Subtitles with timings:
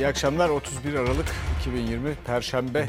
[0.00, 1.26] İyi akşamlar 31 Aralık
[1.60, 2.86] 2020 Perşembe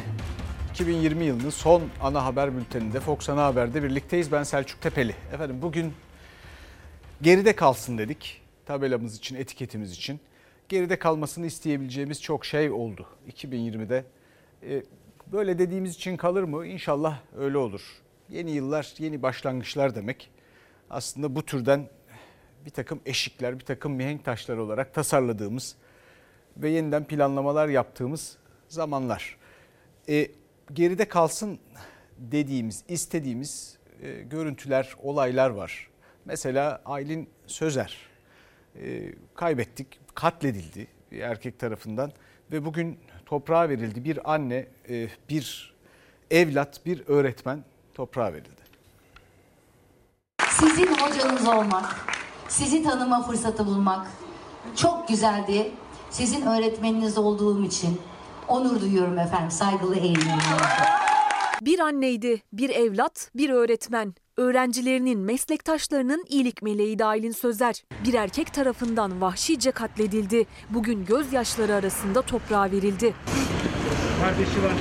[0.71, 4.31] 2020 yılının son ana haber bülteninde Fox Ana Haber'de birlikteyiz.
[4.31, 5.15] Ben Selçuk Tepeli.
[5.33, 5.93] Efendim bugün
[7.21, 8.41] geride kalsın dedik.
[8.65, 10.19] Tabelamız için, etiketimiz için.
[10.69, 14.05] Geride kalmasını isteyebileceğimiz çok şey oldu 2020'de.
[14.63, 14.83] Ee,
[15.31, 16.67] böyle dediğimiz için kalır mı?
[16.67, 17.81] İnşallah öyle olur.
[18.29, 20.29] Yeni yıllar, yeni başlangıçlar demek.
[20.89, 21.89] Aslında bu türden
[22.65, 25.75] bir takım eşikler, bir takım mihenk taşları olarak tasarladığımız
[26.57, 29.37] ve yeniden planlamalar yaptığımız zamanlar.
[30.09, 30.27] E,
[30.73, 31.59] geride kalsın
[32.17, 35.87] dediğimiz, istediğimiz e, görüntüler, olaylar var.
[36.25, 37.97] Mesela Aylin Sözer
[38.75, 42.11] e, kaybettik, katledildi bir erkek tarafından
[42.51, 44.03] ve bugün toprağa verildi.
[44.03, 45.75] Bir anne, e, bir
[46.31, 48.61] evlat, bir öğretmen toprağa verildi.
[50.49, 51.95] Sizin hocanız olmak,
[52.47, 54.07] sizi tanıma fırsatı bulmak
[54.75, 55.71] çok güzeldi.
[56.11, 58.01] Sizin öğretmeniniz olduğum için
[58.47, 59.51] onur duyuyorum efendim.
[59.51, 60.41] Saygılı eğiliyorum.
[61.61, 64.15] Bir anneydi, bir evlat, bir öğretmen.
[64.37, 67.83] Öğrencilerinin, meslektaşlarının iyilik meleği Aylin Sözer.
[68.05, 70.45] Bir erkek tarafından vahşice katledildi.
[70.69, 73.13] Bugün gözyaşları arasında toprağa verildi.
[74.21, 74.71] Kardeşi var.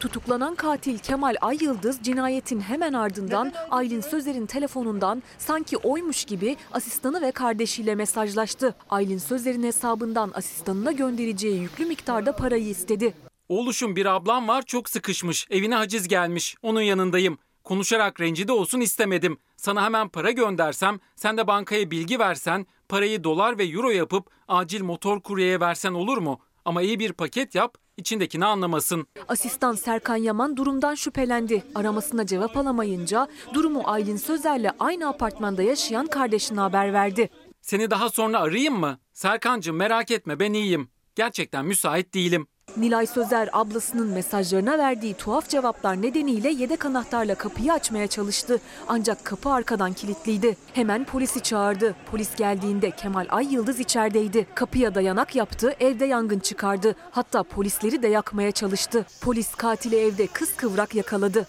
[0.00, 7.20] Tutuklanan katil Kemal Ay Yıldız cinayetin hemen ardından Aylin Sözer'in telefonundan sanki oymuş gibi asistanı
[7.20, 8.74] ve kardeşiyle mesajlaştı.
[8.90, 13.14] Aylin Sözer'in hesabından asistanına göndereceği yüklü miktarda parayı istedi.
[13.48, 15.46] Oğluşum bir ablam var çok sıkışmış.
[15.50, 16.56] Evine haciz gelmiş.
[16.62, 17.38] Onun yanındayım.
[17.64, 19.38] Konuşarak rencide olsun istemedim.
[19.56, 24.82] Sana hemen para göndersem, sen de bankaya bilgi versen, parayı dolar ve euro yapıp acil
[24.82, 26.40] motor kuryeye versen olur mu?
[26.64, 29.06] Ama iyi bir paket yap, içindekini anlamasın.
[29.28, 31.62] Asistan Serkan Yaman durumdan şüphelendi.
[31.74, 37.30] Aramasına cevap alamayınca durumu Aylin Sözer'le aynı apartmanda yaşayan kardeşine haber verdi.
[37.60, 38.98] Seni daha sonra arayayım mı?
[39.12, 40.88] Serkancığım merak etme ben iyiyim.
[41.14, 42.46] Gerçekten müsait değilim.
[42.76, 48.60] Nilay Sözer ablasının mesajlarına verdiği tuhaf cevaplar nedeniyle yedek anahtarla kapıyı açmaya çalıştı.
[48.88, 50.56] Ancak kapı arkadan kilitliydi.
[50.72, 51.94] Hemen polisi çağırdı.
[52.10, 54.46] Polis geldiğinde Kemal Ay Yıldız içerideydi.
[54.54, 56.94] Kapıya dayanak yaptı, evde yangın çıkardı.
[57.10, 59.06] Hatta polisleri de yakmaya çalıştı.
[59.20, 61.46] Polis katili evde kıskıvrak yakaladı.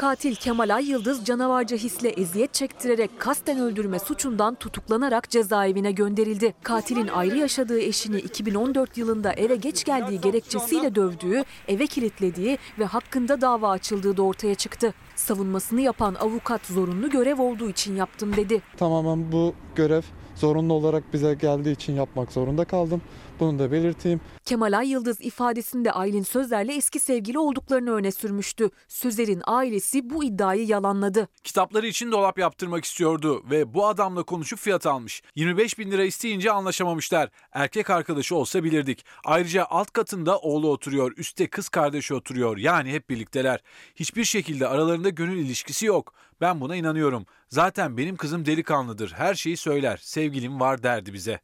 [0.00, 6.54] Katil Kemal Ay Yıldız canavarca hisle eziyet çektirerek kasten öldürme suçundan tutuklanarak cezaevine gönderildi.
[6.62, 13.40] Katilin ayrı yaşadığı eşini 2014 yılında eve geç geldiği gerekçesiyle dövdüğü, eve kilitlediği ve hakkında
[13.40, 14.94] dava açıldığı da ortaya çıktı.
[15.16, 18.62] Savunmasını yapan avukat zorunlu görev olduğu için yaptım dedi.
[18.76, 20.02] Tamamen bu görev
[20.34, 23.02] zorunlu olarak bize geldiği için yapmak zorunda kaldım.
[23.40, 24.20] Bunu da belirteyim.
[24.44, 28.70] Kemal Ay Yıldız ifadesinde Aylin Sözer'le eski sevgili olduklarını öne sürmüştü.
[28.88, 31.28] Sözer'in ailesi bu iddiayı yalanladı.
[31.44, 35.22] Kitapları için dolap yaptırmak istiyordu ve bu adamla konuşup fiyat almış.
[35.34, 37.30] 25 bin lira isteyince anlaşamamışlar.
[37.52, 39.04] Erkek arkadaşı olsa bilirdik.
[39.24, 42.56] Ayrıca alt katında oğlu oturuyor, üstte kız kardeşi oturuyor.
[42.56, 43.60] Yani hep birlikteler.
[43.96, 46.14] Hiçbir şekilde aralarında gönül ilişkisi yok.
[46.40, 47.26] Ben buna inanıyorum.
[47.48, 49.12] Zaten benim kızım delikanlıdır.
[49.16, 49.96] Her şeyi söyler.
[50.02, 51.40] Sevgilim var derdi bize.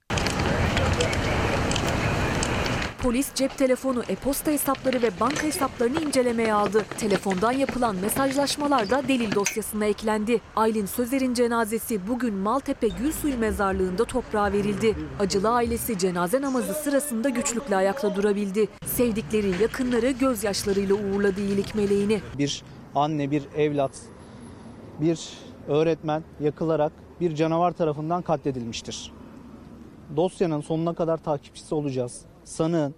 [3.06, 6.84] Polis cep telefonu, e-posta hesapları ve banka hesaplarını incelemeye aldı.
[6.98, 10.40] Telefondan yapılan mesajlaşmalar da delil dosyasına eklendi.
[10.56, 14.94] Aylin Sözer'in cenazesi bugün Maltepe Gülsuyu Mezarlığı'nda toprağa verildi.
[15.20, 18.68] Acılı ailesi cenaze namazı sırasında güçlükle ayakta durabildi.
[18.86, 22.20] Sevdikleri yakınları gözyaşlarıyla uğurladı iyilik meleğini.
[22.38, 22.62] Bir
[22.94, 23.92] anne, bir evlat,
[25.00, 25.30] bir
[25.68, 29.12] öğretmen yakılarak bir canavar tarafından katledilmiştir.
[30.16, 32.24] Dosyanın sonuna kadar takipçisi olacağız.
[32.46, 32.94] Sanığın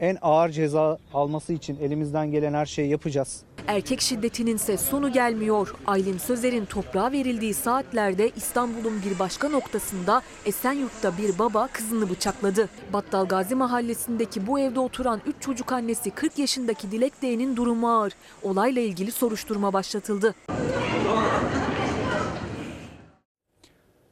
[0.00, 3.42] en ağır ceza alması için elimizden gelen her şeyi yapacağız.
[3.66, 5.74] Erkek şiddetinin ise sonu gelmiyor.
[5.86, 12.68] Aylin Sözer'in toprağa verildiği saatlerde İstanbul'un bir başka noktasında Esenyurt'ta bir baba kızını bıçakladı.
[12.92, 18.12] Battal Gazi mahallesindeki bu evde oturan 3 çocuk annesi 40 yaşındaki Dilek D'nin durumu ağır.
[18.42, 20.34] Olayla ilgili soruşturma başlatıldı.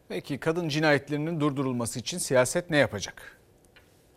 [0.09, 3.40] Peki kadın cinayetlerinin durdurulması için siyaset ne yapacak?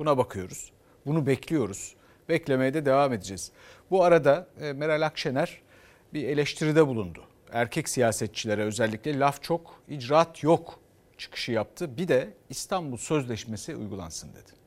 [0.03, 0.71] Buna bakıyoruz.
[1.05, 1.95] Bunu bekliyoruz.
[2.29, 3.51] Beklemeye de devam edeceğiz.
[3.91, 5.61] Bu arada e, Meral Akşener
[6.13, 7.23] bir eleştiride bulundu.
[7.51, 10.79] Erkek siyasetçilere özellikle laf çok, icraat yok
[11.17, 11.97] çıkışı yaptı.
[11.97, 14.62] Bir de İstanbul Sözleşmesi uygulansın dedi.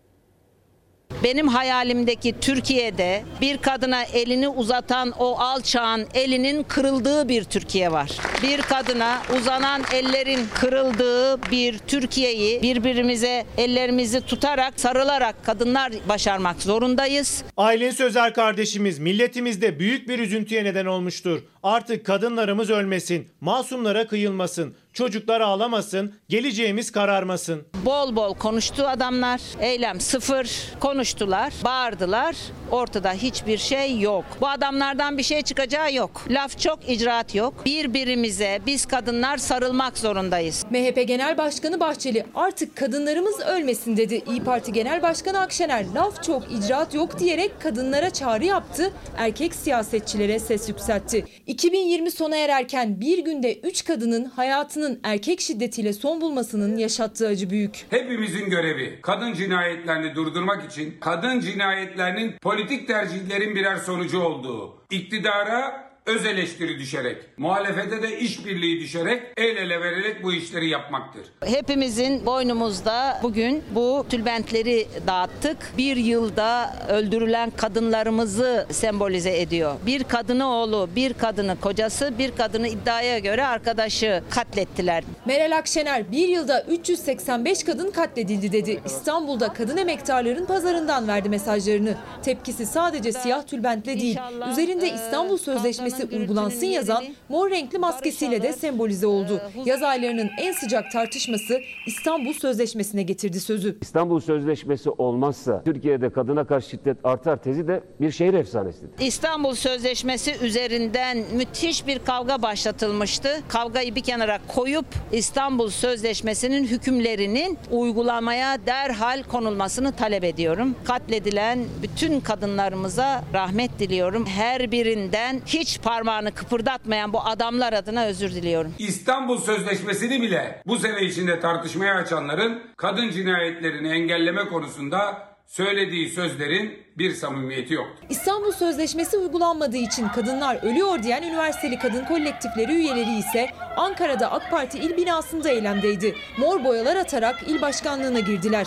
[1.24, 8.10] Benim hayalimdeki Türkiye'de bir kadına elini uzatan o alçağın elinin kırıldığı bir Türkiye var.
[8.42, 17.44] Bir kadına uzanan ellerin kırıldığı bir Türkiye'yi birbirimize ellerimizi tutarak sarılarak kadınlar başarmak zorundayız.
[17.56, 21.42] Aylin Sözer kardeşimiz milletimizde büyük bir üzüntüye neden olmuştur.
[21.66, 27.62] Artık kadınlarımız ölmesin, masumlara kıyılmasın, çocuklar ağlamasın, geleceğimiz kararmasın.
[27.84, 29.40] Bol bol konuştu adamlar.
[29.60, 30.50] Eylem sıfır.
[30.80, 32.36] Konuştular, bağırdılar.
[32.70, 34.24] Ortada hiçbir şey yok.
[34.40, 36.24] Bu adamlardan bir şey çıkacağı yok.
[36.30, 37.54] Laf çok, icraat yok.
[37.64, 40.64] Birbirimize biz kadınlar sarılmak zorundayız.
[40.70, 44.22] MHP Genel Başkanı Bahçeli artık kadınlarımız ölmesin dedi.
[44.30, 48.92] İyi Parti Genel Başkanı Akşener laf çok icraat yok diyerek kadınlara çağrı yaptı.
[49.16, 51.24] Erkek siyasetçilere ses yükseltti.
[51.56, 57.86] 2020 sona ererken bir günde 3 kadının hayatının erkek şiddetiyle son bulmasının yaşattığı acı büyük.
[57.90, 66.26] Hepimizin görevi kadın cinayetlerini durdurmak için kadın cinayetlerinin politik tercihlerin birer sonucu olduğu, iktidara öz
[66.26, 71.22] eleştiri düşerek, muhalefete de işbirliği düşerek el ele vererek bu işleri yapmaktır.
[71.44, 75.56] Hepimizin boynumuzda bugün bu tülbentleri dağıttık.
[75.78, 79.74] Bir yılda öldürülen kadınlarımızı sembolize ediyor.
[79.86, 85.04] Bir kadını oğlu, bir kadını kocası, bir kadını iddiaya göre arkadaşı katlettiler.
[85.26, 88.80] Meral Akşener bir yılda 385 kadın katledildi dedi.
[88.86, 91.94] İstanbul'da kadın emektarların pazarından verdi mesajlarını.
[92.22, 94.18] Tepkisi sadece siyah tülbentle değil.
[94.50, 99.40] Üzerinde İstanbul Sözleşmesi uygulansın yazan mor renkli maskesiyle de sembolize oldu.
[99.64, 103.78] Yaz aylarının en sıcak tartışması İstanbul Sözleşmesi'ne getirdi sözü.
[103.80, 108.90] İstanbul Sözleşmesi olmazsa Türkiye'de kadına karşı şiddet artar tezi de bir şehir efsanesidir.
[109.00, 113.28] İstanbul Sözleşmesi üzerinden müthiş bir kavga başlatılmıştı.
[113.48, 120.74] Kavgayı bir kenara koyup İstanbul Sözleşmesi'nin hükümlerinin uygulamaya derhal konulmasını talep ediyorum.
[120.84, 124.26] Katledilen bütün kadınlarımıza rahmet diliyorum.
[124.26, 128.74] Her birinden hiç parmağını kıpırdatmayan bu adamlar adına özür diliyorum.
[128.78, 137.10] İstanbul Sözleşmesi'ni bile bu sene içinde tartışmaya açanların kadın cinayetlerini engelleme konusunda söylediği sözlerin bir
[137.10, 137.86] samimiyeti yok.
[138.10, 144.78] İstanbul Sözleşmesi uygulanmadığı için kadınlar ölüyor diyen üniversiteli kadın kolektifleri üyeleri ise Ankara'da AK Parti
[144.78, 146.14] il binasında eylemdeydi.
[146.38, 148.66] Mor boyalar atarak il başkanlığına girdiler.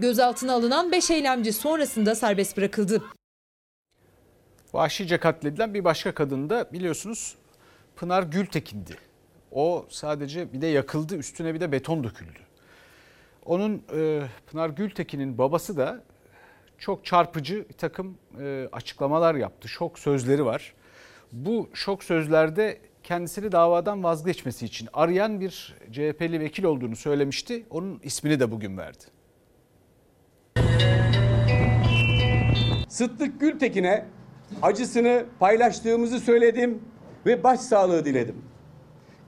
[0.00, 3.02] Gözaltına alınan 5 eylemci sonrasında serbest bırakıldı.
[4.72, 7.36] Vahşice katledilen bir başka kadın da biliyorsunuz
[7.96, 8.96] Pınar Gültekin'di.
[9.52, 12.38] O sadece bir de yakıldı üstüne bir de beton döküldü.
[13.44, 16.02] Onun e, Pınar Gültekin'in babası da
[16.78, 19.68] çok çarpıcı bir takım e, açıklamalar yaptı.
[19.68, 20.74] Şok sözleri var.
[21.32, 27.66] Bu şok sözlerde kendisini davadan vazgeçmesi için arayan bir CHP'li vekil olduğunu söylemişti.
[27.70, 29.19] Onun ismini de bugün verdi.
[32.90, 34.04] Sıddık Gültekin'e
[34.62, 36.78] acısını paylaştığımızı söyledim
[37.26, 38.36] ve başsağlığı diledim.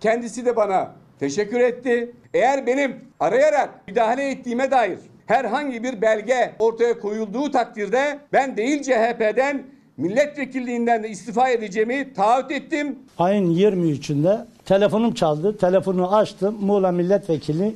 [0.01, 2.13] Kendisi de bana teşekkür etti.
[2.35, 9.63] Eğer benim arayarak müdahale ettiğime dair herhangi bir belge ortaya koyulduğu takdirde ben değil CHP'den
[9.97, 12.99] milletvekilliğinden de istifa edeceğimi taahhüt ettim.
[13.19, 15.57] Ayın 23'ünde telefonum çaldı.
[15.57, 16.57] Telefonu açtım.
[16.61, 17.75] Muğla Milletvekili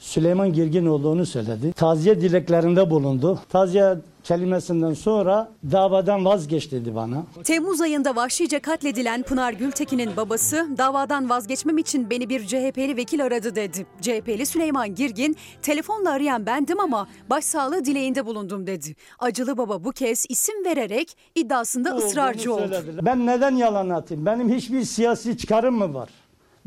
[0.00, 1.72] Süleyman Girgin olduğunu söyledi.
[1.72, 3.40] Taziye dileklerinde bulundu.
[3.48, 3.94] Taziye
[4.26, 7.24] kelimesinden sonra davadan vazgeç dedi bana.
[7.44, 13.54] Temmuz ayında vahşice katledilen Pınar Gültekin'in babası davadan vazgeçmem için beni bir CHP'li vekil aradı
[13.54, 13.86] dedi.
[14.00, 18.96] CHP'li Süleyman Girgin telefonla arayan bendim ama başsağlığı dileğinde bulundum dedi.
[19.18, 22.82] Acılı baba bu kez isim vererek iddiasında ısrarcı oldu.
[23.02, 24.26] Ben neden yalan atayım?
[24.26, 26.08] Benim hiçbir siyasi çıkarım mı var?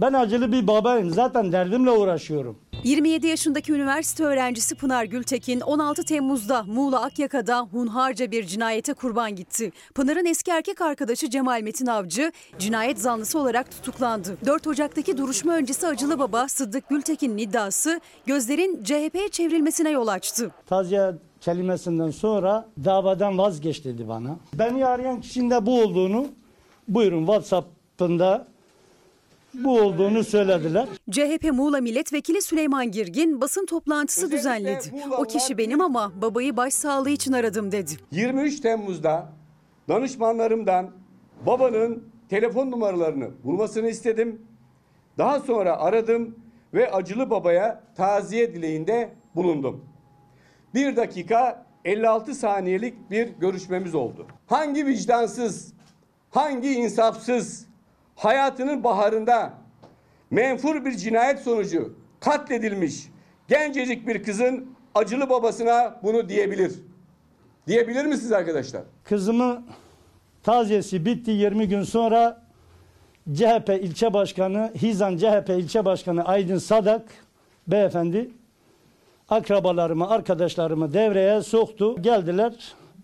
[0.02, 1.10] Ben acılı bir babayım.
[1.10, 2.58] Zaten derdimle uğraşıyorum.
[2.84, 9.72] 27 yaşındaki üniversite öğrencisi Pınar Gültekin 16 Temmuz'da Muğla Akyaka'da hunharca bir cinayete kurban gitti.
[9.96, 14.38] Pınar'ın eski erkek arkadaşı Cemal Metin Avcı cinayet zanlısı olarak tutuklandı.
[14.46, 20.52] 4 Ocak'taki duruşma öncesi acılı baba Sıddık Gültekin'in iddiası gözlerin CHP'ye çevrilmesine yol açtı.
[20.66, 24.38] Taziye kelimesinden sonra davadan vazgeç dedi bana.
[24.54, 26.28] Beni arayan kişinin de bu olduğunu
[26.88, 28.48] buyurun WhatsApp'ında
[29.54, 30.88] bu olduğunu söylediler.
[31.12, 34.92] CHP Muğla Milletvekili Süleyman Girgin basın toplantısı Özellikle düzenledi.
[34.92, 37.92] Muğlalılar O kişi benim ama babayı başsağlığı için aradım dedi.
[38.12, 39.30] 23 Temmuz'da
[39.90, 40.92] danışmanlarımdan
[41.46, 44.42] babanın telefon numaralarını bulmasını istedim.
[45.18, 46.36] Daha sonra aradım
[46.74, 49.86] ve acılı babaya taziye dileğinde bulundum.
[50.74, 54.28] Bir dakika 56 saniyelik bir görüşmemiz oldu.
[54.48, 55.74] Hangi vicdansız,
[56.30, 57.69] hangi insafsız,
[58.20, 59.54] hayatının baharında
[60.32, 63.10] menfur bir cinayet sonucu katledilmiş
[63.48, 66.74] gencecik bir kızın acılı babasına bunu diyebilir.
[67.68, 68.82] Diyebilir misiniz arkadaşlar?
[69.04, 69.64] Kızımı
[70.44, 72.42] taziyesi bitti 20 gün sonra
[73.34, 77.04] CHP ilçe başkanı, Hizan CHP ilçe başkanı Aydın Sadak
[77.68, 78.32] beyefendi
[79.30, 82.02] akrabalarımı, arkadaşlarımı devreye soktu.
[82.02, 82.54] Geldiler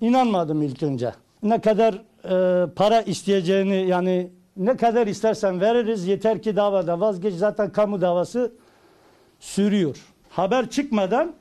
[0.01, 1.11] inanmadım ilk önce.
[1.43, 7.71] Ne kadar e, para isteyeceğini yani ne kadar istersen veririz yeter ki davada vazgeç zaten
[7.71, 8.51] kamu davası
[9.39, 9.97] sürüyor.
[10.29, 11.33] Haber çıkmadan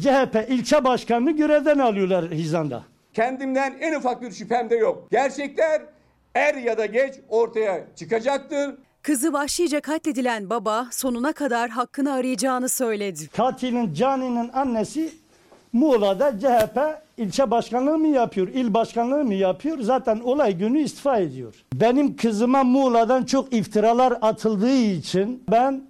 [0.00, 2.82] CHP ilçe başkanını görevden alıyorlar Hizan'da.
[3.14, 5.08] Kendimden en ufak bir şüphem de yok.
[5.10, 5.82] Gerçekler
[6.34, 8.74] er ya da geç ortaya çıkacaktır.
[9.02, 13.28] Kızı vahşice katledilen baba sonuna kadar hakkını arayacağını söyledi.
[13.36, 15.12] Katilin Cani'nin annesi
[15.72, 19.78] Muğla'da CHP ilçe başkanlığı mı yapıyor, il başkanlığı mı yapıyor?
[19.78, 21.54] Zaten olay günü istifa ediyor.
[21.74, 25.88] Benim kızıma Muğla'dan çok iftiralar atıldığı için ben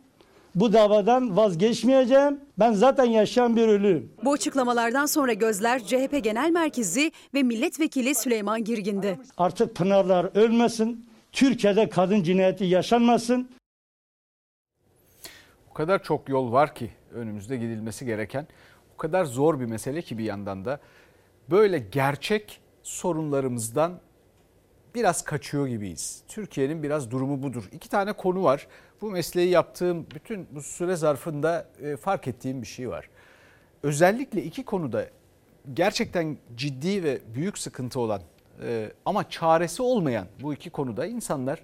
[0.54, 2.40] bu davadan vazgeçmeyeceğim.
[2.58, 4.12] Ben zaten yaşayan bir ölüyüm.
[4.24, 9.18] Bu açıklamalardan sonra gözler CHP Genel Merkezi ve Milletvekili Süleyman Girgin'de.
[9.36, 13.48] Artık Pınarlar ölmesin, Türkiye'de kadın cinayeti yaşanmasın.
[15.70, 18.46] O kadar çok yol var ki önümüzde gidilmesi gereken.
[18.94, 20.80] O kadar zor bir mesele ki bir yandan da
[21.50, 24.00] böyle gerçek sorunlarımızdan
[24.94, 26.22] biraz kaçıyor gibiyiz.
[26.28, 27.68] Türkiye'nin biraz durumu budur.
[27.72, 28.66] İki tane konu var.
[29.00, 33.08] Bu mesleği yaptığım bütün bu süre zarfında e, fark ettiğim bir şey var.
[33.82, 35.06] Özellikle iki konuda
[35.74, 38.22] gerçekten ciddi ve büyük sıkıntı olan
[38.62, 41.62] e, ama çaresi olmayan bu iki konuda insanlar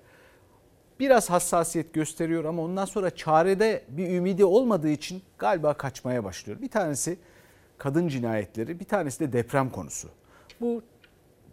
[1.01, 6.63] biraz hassasiyet gösteriyor ama ondan sonra çarede bir ümidi olmadığı için galiba kaçmaya başlıyor.
[6.63, 7.19] Bir tanesi
[7.79, 10.09] kadın cinayetleri, bir tanesi de deprem konusu.
[10.61, 10.83] Bu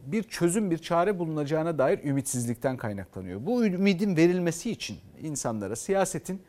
[0.05, 3.45] bir çözüm, bir çare bulunacağına dair ümitsizlikten kaynaklanıyor.
[3.45, 6.41] Bu ümidin verilmesi için insanlara siyasetin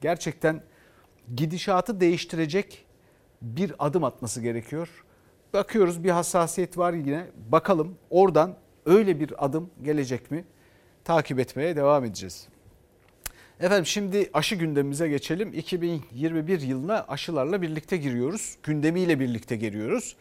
[0.00, 0.62] gerçekten
[1.36, 2.86] gidişatı değiştirecek
[3.42, 5.04] bir adım atması gerekiyor.
[5.52, 7.26] Bakıyoruz bir hassasiyet var yine.
[7.48, 8.56] Bakalım oradan
[8.86, 10.44] öyle bir adım gelecek mi?
[11.04, 12.48] Takip etmeye devam edeceğiz.
[13.60, 15.52] Efendim şimdi aşı gündemimize geçelim.
[15.52, 18.56] 2021 yılına aşılarla birlikte giriyoruz.
[18.62, 20.16] Gündemiyle birlikte giriyoruz.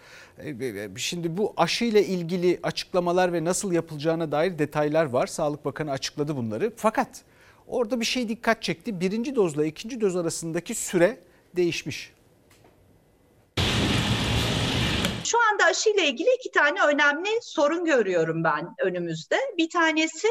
[0.96, 5.28] Şimdi bu aşı ile ilgili açıklamalar ve nasıl yapılacağına dair detaylar var.
[5.28, 6.74] Sağlık Bakanı açıkladı bunları.
[6.76, 7.22] Fakat
[7.68, 9.00] orada bir şey dikkat çekti.
[9.00, 11.18] Birinci dozla ikinci doz arasındaki süre
[11.56, 12.14] değişmiş.
[15.58, 19.38] Anda aşıyla ilgili iki tane önemli sorun görüyorum ben önümüzde.
[19.58, 20.28] Bir tanesi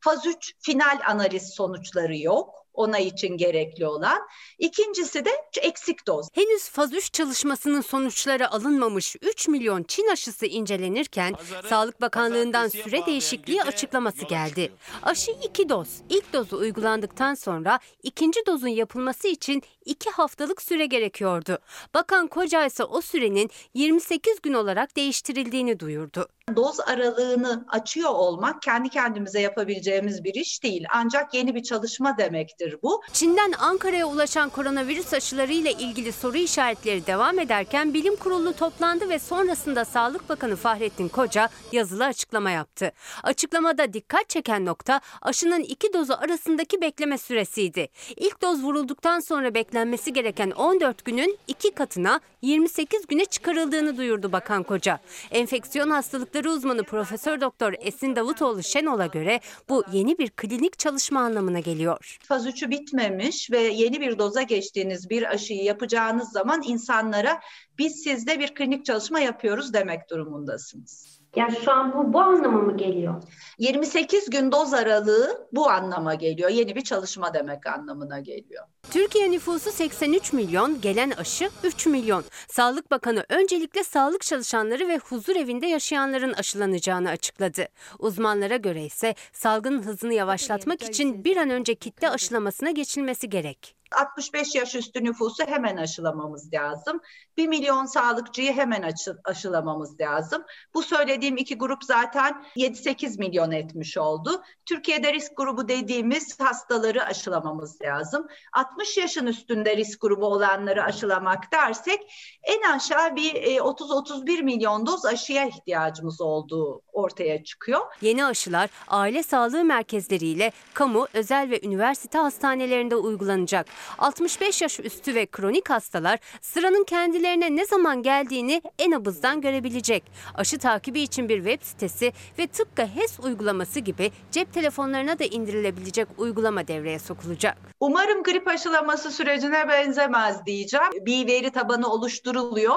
[0.00, 4.18] faz 3 final analiz sonuçları yok onay için gerekli olan.
[4.58, 5.30] İkincisi de
[5.62, 6.28] eksik doz.
[6.32, 13.06] Henüz faz 3 çalışmasının sonuçları alınmamış 3 milyon Çin aşısı incelenirken Pazarı, Sağlık Bakanlığı'ndan süre
[13.06, 14.72] değişikliği açıklaması geldi.
[15.02, 15.88] Aşı 2 doz.
[16.08, 21.58] İlk dozu uygulandıktan sonra ikinci dozun yapılması için 2 haftalık süre gerekiyordu.
[21.94, 26.28] Bakan Koca ise o sürenin 28 gün olarak değiştirildiğini duyurdu.
[26.54, 30.84] Doz aralığını açıyor olmak kendi kendimize yapabileceğimiz bir iş değil.
[30.94, 33.02] Ancak yeni bir çalışma demektir bu.
[33.12, 39.18] Çin'den Ankara'ya ulaşan koronavirüs aşıları ile ilgili soru işaretleri devam ederken bilim kurulu toplandı ve
[39.18, 42.92] sonrasında Sağlık Bakanı Fahrettin Koca yazılı açıklama yaptı.
[43.22, 47.88] Açıklamada dikkat çeken nokta aşının iki dozu arasındaki bekleme süresiydi.
[48.16, 54.62] İlk doz vurulduktan sonra beklenmesi gereken 14 günün iki katına 28 güne çıkarıldığını duyurdu Bakan
[54.62, 55.00] Koca.
[55.30, 61.20] Enfeksiyon hastalıkları Hastalıkları uzmanı Profesör Doktor Esin Davutoğlu Şenol'a göre bu yeni bir klinik çalışma
[61.20, 62.18] anlamına geliyor.
[62.22, 67.40] Faz 3'ü bitmemiş ve yeni bir doza geçtiğiniz bir aşıyı yapacağınız zaman insanlara
[67.78, 71.15] biz sizde bir klinik çalışma yapıyoruz demek durumundasınız.
[71.36, 73.22] Yani şu an bu bu anlama mı geliyor?
[73.58, 76.50] 28 gün doz aralığı bu anlama geliyor.
[76.50, 78.64] Yeni bir çalışma demek anlamına geliyor.
[78.90, 82.24] Türkiye nüfusu 83 milyon, gelen aşı 3 milyon.
[82.48, 87.68] Sağlık Bakanı öncelikle sağlık çalışanları ve huzur evinde yaşayanların aşılanacağını açıkladı.
[87.98, 93.76] Uzmanlara göre ise salgının hızını yavaşlatmak için bir an önce kitle aşılamasına geçilmesi gerek.
[93.92, 97.00] 65 yaş üstü nüfusu hemen aşılamamız lazım.
[97.36, 100.44] 1 milyon sağlıkçıyı hemen aşı, aşılamamız lazım.
[100.74, 104.42] Bu söylediğim iki grup zaten 7-8 milyon etmiş oldu.
[104.66, 108.26] Türkiye'de risk grubu dediğimiz hastaları aşılamamız lazım.
[108.52, 112.00] 60 yaşın üstünde risk grubu olanları aşılamak dersek
[112.42, 117.80] en aşağı bir 30-31 e, milyon doz aşıya ihtiyacımız olduğu ortaya çıkıyor.
[118.00, 123.66] Yeni aşılar aile sağlığı merkezleriyle kamu, özel ve üniversite hastanelerinde uygulanacak.
[123.98, 130.04] 65 yaş üstü ve kronik hastalar sıranın kendilerine ne zaman geldiğini en abızdan görebilecek.
[130.34, 136.08] Aşı takibi için bir web sitesi ve tıpkı HES uygulaması gibi cep telefonlarına da indirilebilecek
[136.18, 137.58] uygulama devreye sokulacak.
[137.80, 140.90] Umarım grip aşılaması sürecine benzemez diyeceğim.
[141.06, 142.76] Bir veri tabanı oluşturuluyor.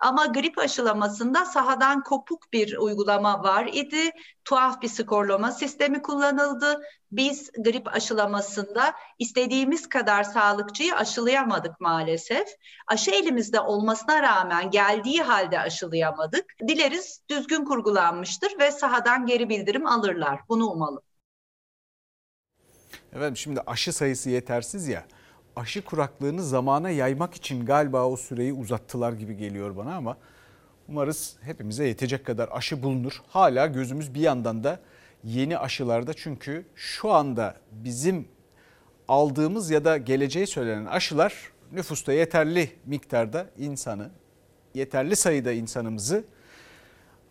[0.00, 4.10] Ama grip aşılamasında sahadan kopuk bir uygulama var idi.
[4.50, 6.80] Tuhaf bir skorlama sistemi kullanıldı.
[7.12, 12.48] Biz grip aşılamasında istediğimiz kadar sağlıkçıyı aşılayamadık maalesef.
[12.86, 16.44] Aşı elimizde olmasına rağmen geldiği halde aşılayamadık.
[16.68, 20.40] Dileriz düzgün kurgulanmıştır ve sahadan geri bildirim alırlar.
[20.48, 21.02] Bunu umalım.
[23.12, 25.04] Efendim şimdi aşı sayısı yetersiz ya.
[25.56, 30.16] Aşı kuraklığını zamana yaymak için galiba o süreyi uzattılar gibi geliyor bana ama
[30.90, 33.22] umarız hepimize yetecek kadar aşı bulunur.
[33.28, 34.80] Hala gözümüz bir yandan da
[35.24, 38.28] yeni aşılarda çünkü şu anda bizim
[39.08, 41.34] aldığımız ya da geleceği söylenen aşılar
[41.72, 44.10] nüfusta yeterli miktarda insanı,
[44.74, 46.24] yeterli sayıda insanımızı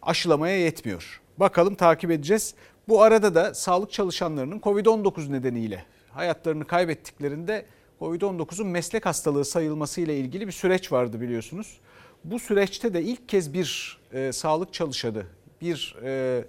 [0.02, 1.22] aşılamaya yetmiyor.
[1.38, 2.56] Bakalım takip edeceğiz.
[2.88, 7.66] Bu arada da sağlık çalışanlarının Covid-19 nedeniyle hayatlarını kaybettiklerinde
[8.00, 11.78] Covid-19'un meslek hastalığı sayılması ile ilgili bir süreç vardı biliyorsunuz.
[12.24, 15.24] Bu süreçte de ilk kez bir e, sağlık çalışanı,
[15.62, 16.44] bir e,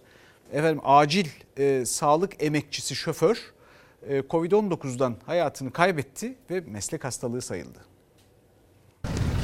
[0.53, 1.27] efendim acil
[1.59, 3.53] e, sağlık emekçisi şoför
[4.09, 7.79] e, Covid-19'dan hayatını kaybetti ve meslek hastalığı sayıldı.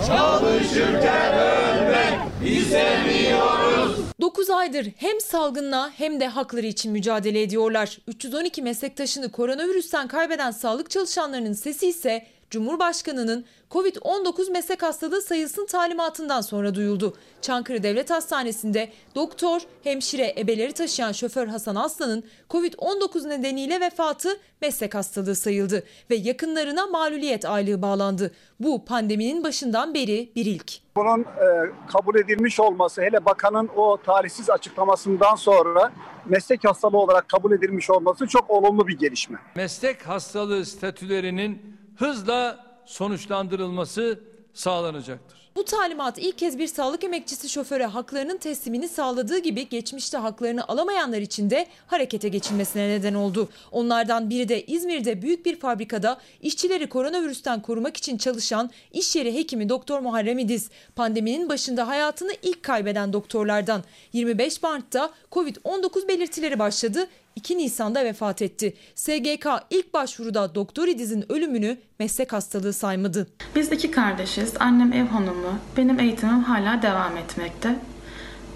[0.06, 4.00] Çalışırken ölmek istemiyoruz.
[4.20, 7.98] 9 aydır hem salgınla hem de hakları için mücadele ediyorlar.
[8.08, 16.74] 312 meslektaşını koronavirüsten kaybeden sağlık çalışanlarının sesi ise Cumhurbaşkanı'nın Covid-19 meslek hastalığı sayısının talimatından sonra
[16.74, 17.16] duyuldu.
[17.40, 24.28] Çankırı Devlet Hastanesi'nde doktor, hemşire, ebeleri taşıyan şoför Hasan Aslan'ın Covid-19 nedeniyle vefatı
[24.62, 28.34] meslek hastalığı sayıldı ve yakınlarına maluliyet aylığı bağlandı.
[28.60, 30.72] Bu pandeminin başından beri bir ilk.
[30.96, 31.46] Bunun e,
[31.92, 35.92] kabul edilmiş olması hele bakanın o tarihsiz açıklamasından sonra
[36.26, 39.38] meslek hastalığı olarak kabul edilmiş olması çok olumlu bir gelişme.
[39.54, 44.20] Meslek hastalığı statülerinin hızla sonuçlandırılması
[44.54, 45.46] sağlanacaktır.
[45.56, 51.18] Bu talimat ilk kez bir sağlık emekçisi şoföre haklarının teslimini sağladığı gibi geçmişte haklarını alamayanlar
[51.18, 53.48] için de harekete geçilmesine neden oldu.
[53.72, 59.68] Onlardan biri de İzmir'de büyük bir fabrikada işçileri koronavirüsten korumak için çalışan iş yeri hekimi
[59.68, 60.70] Doktor Muharrem İdiz.
[60.96, 63.84] Pandeminin başında hayatını ilk kaybeden doktorlardan.
[64.12, 67.08] 25 Mart'ta Covid-19 belirtileri başladı.
[67.36, 68.74] 2 Nisan'da vefat etti.
[68.94, 73.26] SGK ilk başvuruda Doktor İdiz'in ölümünü meslek hastalığı saymadı.
[73.54, 74.54] Biz iki kardeşiz.
[74.60, 75.58] Annem ev hanımı.
[75.76, 77.76] Benim eğitimim hala devam etmekte.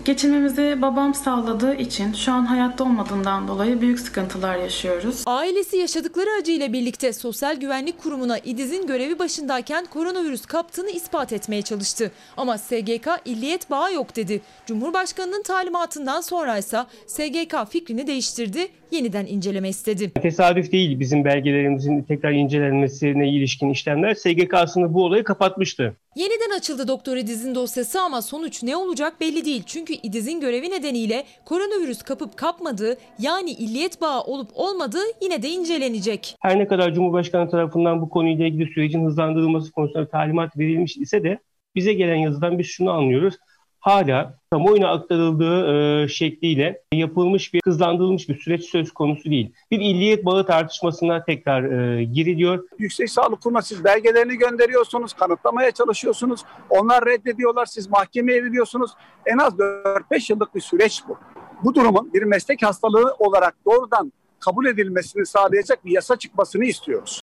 [0.04, 5.22] Geçimimizi babam sağladığı için şu an hayatta olmadığından dolayı büyük sıkıntılar yaşıyoruz.
[5.26, 12.12] Ailesi yaşadıkları acıyla birlikte Sosyal Güvenlik Kurumu'na İdiz'in görevi başındayken koronavirüs kaptığını ispat etmeye çalıştı.
[12.36, 14.40] Ama SGK illiyet bağı yok dedi.
[14.66, 20.10] Cumhurbaşkanının talimatından sonra ise SGK fikrini değiştirdi, yeniden inceleme istedi.
[20.10, 24.14] Tesadüf değil bizim belgelerimizin tekrar incelenmesine ilişkin işlemler.
[24.14, 25.96] SGK aslında bu olayı kapatmıştı.
[26.16, 29.62] Yeniden açıldı Doktor İdiz'in dosyası ama sonuç ne olacak belli değil.
[29.66, 36.36] Çünkü İdiz'in görevi nedeniyle koronavirüs kapıp kapmadığı yani illiyet bağı olup olmadığı yine de incelenecek.
[36.40, 41.38] Her ne kadar Cumhurbaşkanı tarafından bu konuyla ilgili sürecin hızlandırılması konusunda talimat verilmiş ise de
[41.74, 43.34] bize gelen yazıdan biz şunu anlıyoruz.
[43.80, 49.52] Hala kamuoyuna aktarıldığı e, şekliyle yapılmış bir hızlandırılmış bir süreç söz konusu değil.
[49.70, 52.64] Bir illiyet bağı tartışmasına tekrar e, giriliyor.
[52.78, 56.40] Yüksek Sağlık Kurumu'na siz belgelerini gönderiyorsunuz, kanıtlamaya çalışıyorsunuz.
[56.70, 58.90] Onlar reddediyorlar, siz mahkemeye veriyorsunuz.
[59.26, 61.18] En az 4-5 yıllık bir süreç bu.
[61.64, 67.19] Bu durumun bir meslek hastalığı olarak doğrudan kabul edilmesini sağlayacak bir yasa çıkmasını istiyoruz.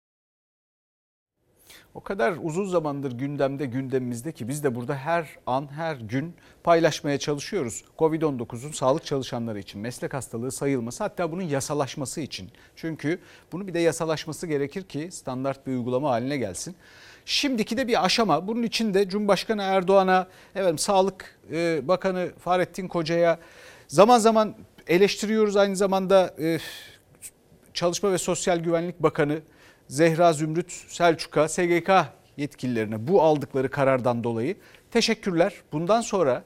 [1.95, 7.19] O kadar uzun zamandır gündemde gündemimizde ki biz de burada her an her gün paylaşmaya
[7.19, 7.83] çalışıyoruz.
[7.99, 12.51] Covid-19'un sağlık çalışanları için meslek hastalığı sayılması hatta bunun yasalaşması için.
[12.75, 13.19] Çünkü
[13.51, 16.75] bunu bir de yasalaşması gerekir ki standart bir uygulama haline gelsin.
[17.25, 18.47] Şimdiki de bir aşama.
[18.47, 23.39] Bunun için de Cumhurbaşkanı Erdoğan'a, efendim Sağlık e, Bakanı Fahrettin Koca'ya
[23.87, 24.55] zaman zaman
[24.87, 26.59] eleştiriyoruz aynı zamanda e,
[27.73, 29.41] Çalışma ve Sosyal Güvenlik Bakanı
[29.87, 31.91] Zehra Zümrüt Selçuk'a, SGK
[32.37, 34.55] yetkililerine bu aldıkları karardan dolayı
[34.91, 35.53] teşekkürler.
[35.71, 36.43] Bundan sonra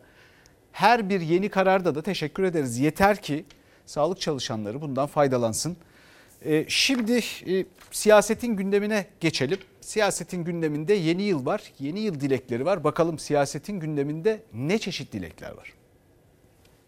[0.71, 2.77] her bir yeni kararda da teşekkür ederiz.
[2.77, 3.45] Yeter ki
[3.85, 5.77] sağlık çalışanları bundan faydalansın.
[6.45, 9.57] Ee, şimdi e, siyasetin gündemine geçelim.
[9.81, 12.83] Siyasetin gündeminde yeni yıl var, yeni yıl dilekleri var.
[12.83, 15.73] Bakalım siyasetin gündeminde ne çeşit dilekler var?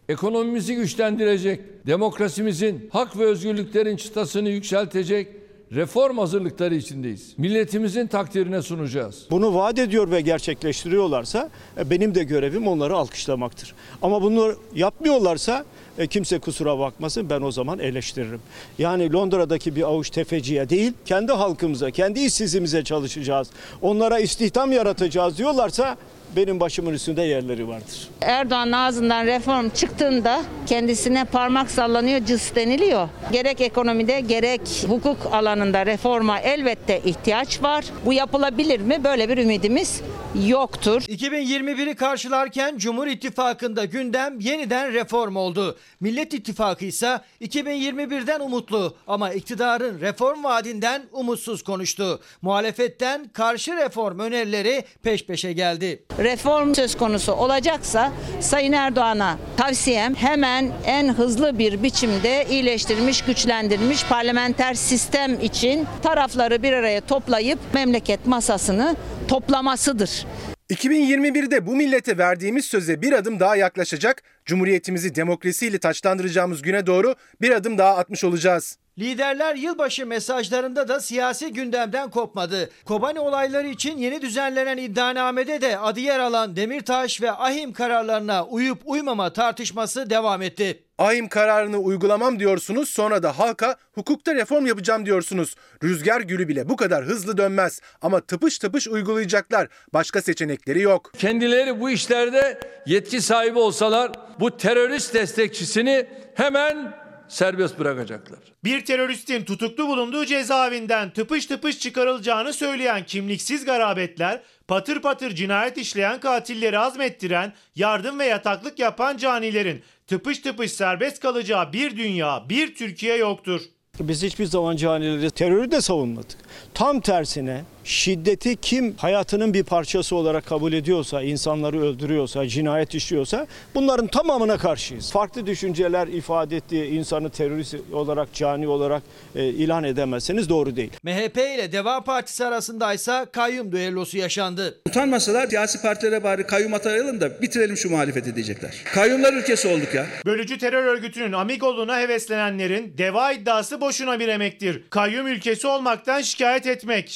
[0.08, 5.28] Ekonomimizi güçlendirecek, demokrasimizin, hak ve özgürlüklerin çıtasını yükseltecek
[5.74, 7.34] reform hazırlıkları içindeyiz.
[7.38, 9.26] Milletimizin takdirine sunacağız.
[9.30, 13.74] Bunu vaat ediyor ve gerçekleştiriyorlarsa e, benim de görevim onları alkışlamaktır.
[14.02, 15.64] Ama bunu yapmıyorlarsa
[15.98, 18.40] e, kimse kusura bakmasın ben o zaman eleştiririm.
[18.78, 23.50] Yani Londra'daki bir avuç tefeciye değil kendi halkımıza, kendi işsizimize çalışacağız.
[23.82, 25.96] Onlara istihdam yaratacağız diyorlarsa
[26.36, 28.08] benim başımın üstünde yerleri vardır.
[28.20, 33.08] Erdoğan'ın ağzından reform çıktığında kendisine parmak sallanıyor, cıs deniliyor.
[33.32, 37.84] Gerek ekonomide gerek hukuk alanında reforma elbette ihtiyaç var.
[38.06, 39.04] Bu yapılabilir mi?
[39.04, 40.02] Böyle bir ümidimiz
[40.46, 41.02] yoktur.
[41.02, 45.78] 2021'i karşılarken Cumhur İttifakı'nda gündem yeniden reform oldu.
[46.00, 52.20] Millet İttifakı ise 2021'den umutlu ama iktidarın reform vaadinden umutsuz konuştu.
[52.42, 56.02] Muhalefetten karşı reform önerileri peş peşe geldi.
[56.24, 64.74] Reform söz konusu olacaksa Sayın Erdoğan'a tavsiyem hemen en hızlı bir biçimde iyileştirilmiş, güçlendirilmiş parlamenter
[64.74, 68.96] sistem için tarafları bir araya toplayıp memleket masasını
[69.28, 70.26] toplamasıdır.
[70.70, 77.50] 2021'de bu millete verdiğimiz söze bir adım daha yaklaşacak, Cumhuriyetimizi demokrasiyle taçlandıracağımız güne doğru bir
[77.50, 78.78] adım daha atmış olacağız.
[78.98, 82.70] Liderler yılbaşı mesajlarında da siyasi gündemden kopmadı.
[82.84, 88.78] Kobani olayları için yeni düzenlenen iddianamede de adı yer alan Demirtaş ve Ahim kararlarına uyup
[88.84, 90.82] uymama tartışması devam etti.
[90.98, 95.54] Ahim kararını uygulamam diyorsunuz sonra da halka hukukta reform yapacağım diyorsunuz.
[95.84, 99.68] Rüzgar gülü bile bu kadar hızlı dönmez ama tıpış tıpış uygulayacaklar.
[99.94, 101.12] Başka seçenekleri yok.
[101.18, 108.38] Kendileri bu işlerde yetki sahibi olsalar bu terörist destekçisini hemen serbest bırakacaklar.
[108.64, 116.20] Bir teröristin tutuklu bulunduğu cezaevinden tıpış tıpış çıkarılacağını söyleyen kimliksiz garabetler, patır patır cinayet işleyen
[116.20, 123.16] katilleri azmettiren, yardım ve yataklık yapan canilerin tıpış tıpış serbest kalacağı bir dünya, bir Türkiye
[123.16, 123.60] yoktur.
[124.00, 126.38] Biz hiçbir zaman canileri, terörü de savunmadık.
[126.74, 134.06] Tam tersine şiddeti kim hayatının bir parçası olarak kabul ediyorsa, insanları öldürüyorsa, cinayet işliyorsa bunların
[134.06, 135.12] tamamına karşıyız.
[135.12, 139.02] Farklı düşünceler ifade ettiği insanı terörist olarak, cani olarak
[139.34, 140.92] e, ilan edemezseniz doğru değil.
[141.02, 144.80] MHP ile Deva Partisi arasındaysa kayyum düellosu yaşandı.
[144.88, 148.74] Utanmasalar siyasi partilere bari kayyum atayalım da bitirelim şu muhalefeti diyecekler.
[148.94, 150.06] Kayyumlar ülkesi olduk ya.
[150.26, 154.82] Bölücü terör örgütünün amigoluğuna heveslenenlerin deva iddiası boşuna bir emektir.
[154.90, 157.08] Kayyum ülkesi olmaktan şikayet etmek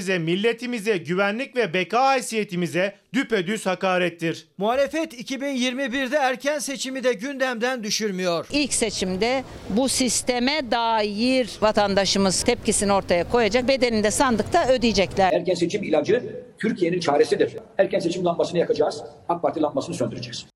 [0.00, 4.48] şehitlerimize, milletimize, güvenlik ve beka haysiyetimize düpedüz hakarettir.
[4.58, 8.46] Muhalefet 2021'de erken seçimi de gündemden düşürmüyor.
[8.52, 13.68] İlk seçimde bu sisteme dair vatandaşımız tepkisini ortaya koyacak.
[13.68, 15.32] Bedelini de sandıkta ödeyecekler.
[15.32, 16.22] Erken seçim ilacı
[16.58, 17.56] Türkiye'nin çaresidir.
[17.78, 19.02] Erken seçim lambasını yakacağız.
[19.28, 20.46] AK Parti lambasını söndüreceğiz.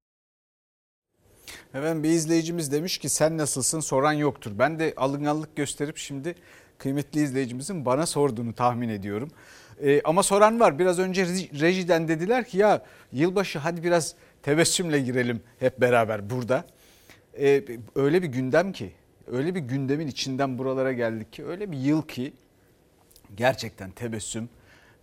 [1.74, 4.52] Efendim bir izleyicimiz demiş ki sen nasılsın soran yoktur.
[4.58, 6.34] Ben de alınganlık gösterip şimdi
[6.78, 9.30] kıymetli izleyicimizin bana sorduğunu tahmin ediyorum.
[9.82, 10.78] Ee, ama soran var.
[10.78, 11.26] Biraz önce
[11.60, 12.82] rejiden dediler ki ya
[13.12, 16.64] yılbaşı hadi biraz tebessümle girelim hep beraber burada.
[17.38, 18.92] Ee, öyle bir gündem ki,
[19.26, 22.32] öyle bir gündemin içinden buralara geldik ki, öyle bir yıl ki
[23.36, 24.48] gerçekten tebessüm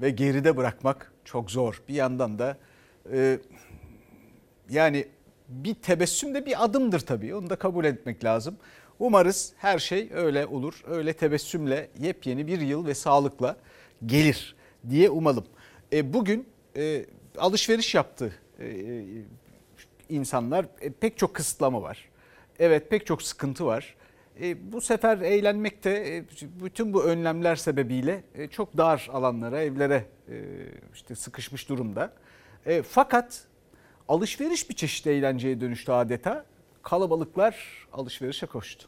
[0.01, 1.81] ve geride bırakmak çok zor.
[1.89, 2.57] Bir yandan da
[3.11, 3.39] e,
[4.69, 5.07] yani
[5.49, 7.35] bir tebessüm de bir adımdır tabii.
[7.35, 8.57] Onu da kabul etmek lazım.
[9.01, 10.83] Umarız her şey öyle olur.
[10.87, 13.57] Öyle tebessümle yepyeni bir yıl ve sağlıkla
[14.05, 14.55] gelir
[14.89, 15.45] diye umalım.
[15.93, 17.05] E, bugün e,
[17.37, 19.03] alışveriş yaptı e,
[20.09, 20.65] insanlar.
[20.81, 22.09] E, pek çok kısıtlama var.
[22.59, 23.95] Evet pek çok sıkıntı var.
[24.41, 26.23] E, bu sefer eğlenmek de e,
[26.63, 30.35] bütün bu önlemler sebebiyle e, çok dar alanlara, evlere e,
[30.93, 32.13] işte sıkışmış durumda.
[32.65, 33.45] E, fakat
[34.07, 36.45] alışveriş bir çeşit eğlenceye dönüştü adeta.
[36.83, 38.87] Kalabalıklar alışverişe koştu.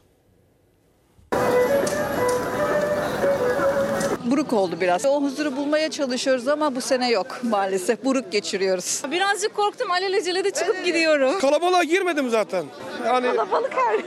[4.24, 5.04] Buruk oldu biraz.
[5.06, 8.04] O huzuru bulmaya çalışıyoruz ama bu sene yok maalesef.
[8.04, 9.02] Buruk geçiriyoruz.
[9.10, 9.90] Birazcık korktum.
[9.90, 11.38] Alelacele de çıkıp gidiyorum.
[11.40, 12.64] Kalabalığa girmedim zaten.
[13.06, 14.00] Yani Kalabalık her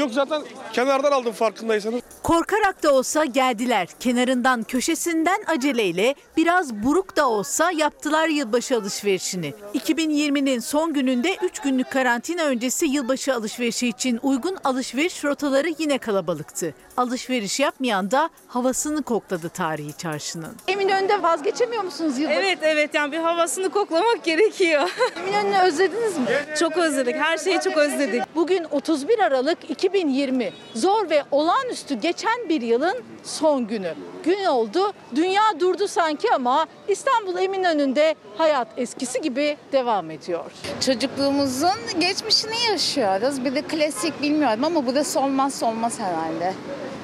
[0.00, 2.00] Yok zaten kenardan aldım farkındaysanız.
[2.22, 3.88] Korkarak da olsa geldiler.
[4.00, 9.54] Kenarından köşesinden aceleyle biraz buruk da olsa yaptılar yılbaşı alışverişini.
[9.74, 16.74] 2020'nin son gününde 3 günlük karantina öncesi yılbaşı alışverişi için uygun alışveriş rotaları yine kalabalıktı.
[16.96, 20.56] Alışveriş yapmayan da havasını kokladı tarihi çarşının.
[20.68, 22.40] Eminönü'nde vazgeçemiyor musunuz yılbaşı?
[22.40, 24.90] Evet evet yani bir havasını koklamak gerekiyor.
[25.16, 26.26] Eminönü'nü özlediniz mi?
[26.58, 27.16] çok özledik.
[27.16, 28.22] Her şeyi çok özledik.
[28.34, 30.52] Bugün 31 Aralık 2020.
[30.74, 33.94] Zor ve olağanüstü geçen bir yılın son günü.
[34.24, 40.52] Gün oldu, dünya durdu sanki ama İstanbul Eminönü'nde hayat eskisi gibi devam ediyor.
[40.80, 43.44] Çocukluğumuzun geçmişini yaşıyoruz.
[43.44, 46.54] Bir de klasik bilmiyorum ama bu da olmazsa olmaz herhalde.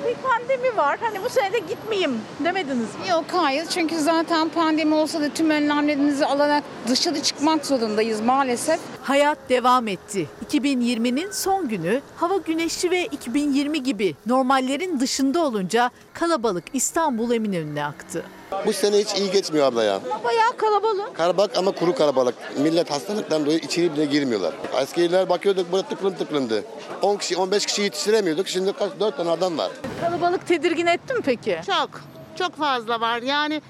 [0.09, 0.99] Bir pandemi var.
[1.01, 3.09] Hani bu sene de gitmeyeyim demediniz mi?
[3.11, 8.81] Yok hayır çünkü zaten pandemi olsa da tüm önlemlerimizi alarak dışarı çıkmak zorundayız maalesef.
[9.03, 10.29] Hayat devam etti.
[10.51, 18.25] 2020'nin son günü hava güneşli ve 2020 gibi normallerin dışında olunca kalabalık İstanbul Eminönü'ne aktı.
[18.67, 20.01] Bu sene hiç iyi geçmiyor abla ya.
[20.25, 21.17] Bayağı kalabalık.
[21.17, 22.35] Kalabalık ama kuru kalabalık.
[22.59, 24.55] Millet hastalıktan dolayı içeri bile girmiyorlar.
[24.75, 26.65] Askeriler bakıyorduk burada tıklım tıklımdı.
[27.03, 28.49] 10 kişi 15 kişi yetiştiremiyorduk.
[28.49, 29.71] Şimdi kaç 4 tane adam var.
[30.01, 31.61] Kalabalık tedirgin etti mi peki?
[31.67, 31.91] Çok,
[32.39, 33.23] çok fazla var.
[33.23, 33.63] Yani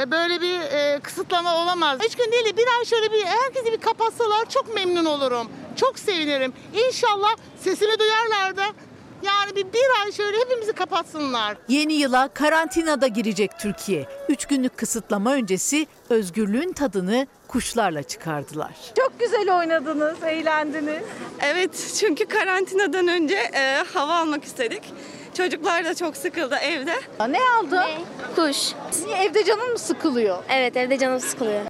[0.00, 1.98] e, böyle bir e, kısıtlama olamaz.
[2.06, 5.48] Üç gün değil, bir ay şöyle bir herkesi bir kapatsalar çok memnun olurum.
[5.76, 6.52] Çok sevinirim.
[6.86, 8.64] İnşallah sesimi duyarlar da
[9.22, 11.56] yani bir, bir ay şöyle hepimizi kapatsınlar.
[11.68, 14.06] Yeni yıla karantinada girecek Türkiye.
[14.28, 18.74] 3 günlük kısıtlama öncesi özgürlüğün tadını kuşlarla çıkardılar.
[18.96, 21.02] Çok güzel oynadınız, eğlendiniz.
[21.40, 24.82] Evet, çünkü karantinadan önce e, hava almak istedik.
[25.36, 26.94] Çocuklar da çok sıkıldı evde.
[27.28, 28.04] Ne aldın?
[28.36, 28.72] Kuş.
[29.06, 30.38] Niye evde canın mı sıkılıyor?
[30.48, 31.60] Evet evde canım sıkılıyor.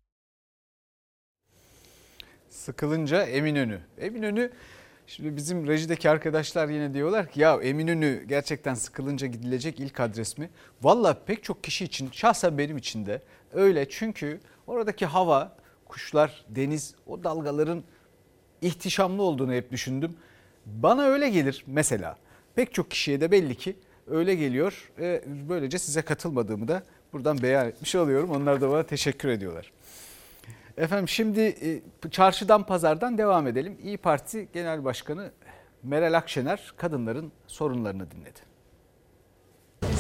[2.51, 3.81] Sıkılınca Eminönü.
[3.99, 4.51] Eminönü
[5.07, 10.51] şimdi bizim rejideki arkadaşlar yine diyorlar ki ya Eminönü gerçekten sıkılınca gidilecek ilk adres mi?
[10.83, 13.89] Valla pek çok kişi için şahsen benim için de öyle.
[13.89, 15.57] Çünkü oradaki hava,
[15.89, 17.83] kuşlar, deniz o dalgaların
[18.63, 20.17] ihtişamlı olduğunu hep düşündüm.
[20.67, 22.17] Bana öyle gelir mesela.
[22.55, 24.93] Pek çok kişiye de belli ki öyle geliyor.
[24.99, 28.31] E, böylece size katılmadığımı da buradan beyan etmiş oluyorum.
[28.31, 29.73] Onlar da bana teşekkür ediyorlar.
[30.79, 33.79] Efendim şimdi e, çarşıdan pazardan devam edelim.
[33.83, 35.31] İyi Parti Genel Başkanı
[35.83, 38.41] Meral Akşener kadınların sorunlarını dinledi.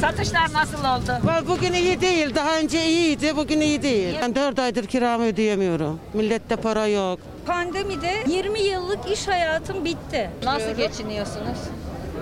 [0.01, 1.27] Satışlar nasıl oldu?
[1.49, 2.35] Bugün iyi değil.
[2.35, 3.37] Daha önce iyiydi.
[3.37, 4.15] Bugün iyi değil.
[4.23, 6.01] Ben 4 aydır kiramı ödeyemiyorum.
[6.15, 7.19] Millette para yok.
[7.47, 10.31] Pandemide 20 yıllık iş hayatım bitti.
[10.45, 11.59] Nasıl geçiniyorsunuz?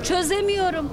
[0.03, 0.91] Çözemiyorum.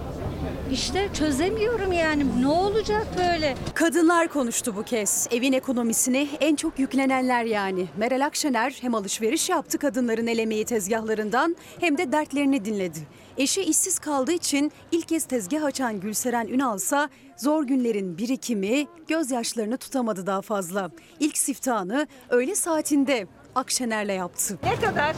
[0.74, 2.42] İşte çözemiyorum yani.
[2.42, 3.56] Ne olacak böyle?
[3.74, 5.28] Kadınlar konuştu bu kez.
[5.32, 7.88] Evin ekonomisine en çok yüklenenler yani.
[7.98, 13.00] Meral Akşener hem alışveriş yaptı kadınların el emeği tezgahlarından hem de dertlerini dinledi.
[13.38, 19.78] Eşi işsiz kaldığı için ilk kez tezgah açan Gülseren Ünal ise zor günlerin birikimi gözyaşlarını
[19.78, 20.92] tutamadı daha fazla.
[21.20, 24.60] İlk siftahını öğle saatinde Akşener'le yaptı.
[24.64, 25.16] Ne kadar?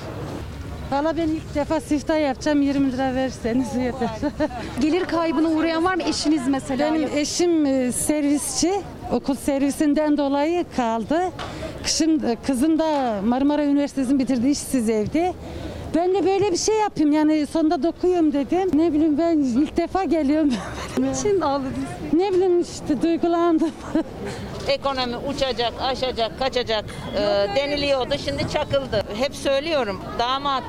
[0.91, 4.09] Valla ben ilk defa siftah yapacağım 20 lira verirseniz yeter.
[4.81, 6.93] Gelir kaybına uğrayan var mı eşiniz mesela?
[6.93, 8.71] Benim eşim e, servisçi.
[9.11, 11.21] Okul servisinden dolayı kaldı.
[11.83, 15.33] Kışın e, kızım da Marmara Üniversitesi'ni bitirdi işsiz evde.
[15.95, 18.69] Ben de böyle bir şey yapayım yani sonunda dokuyum dedim.
[18.73, 20.53] Ne bileyim ben ilk defa geliyorum.
[21.13, 21.73] için ağladınız?
[22.13, 23.71] Ne bileyim işte duygulandım.
[24.67, 27.19] Ekonomi uçacak, aşacak, kaçacak e,
[27.55, 28.13] deniliyordu.
[28.25, 29.03] Şimdi çakıldı.
[29.13, 30.63] Hep söylüyorum damat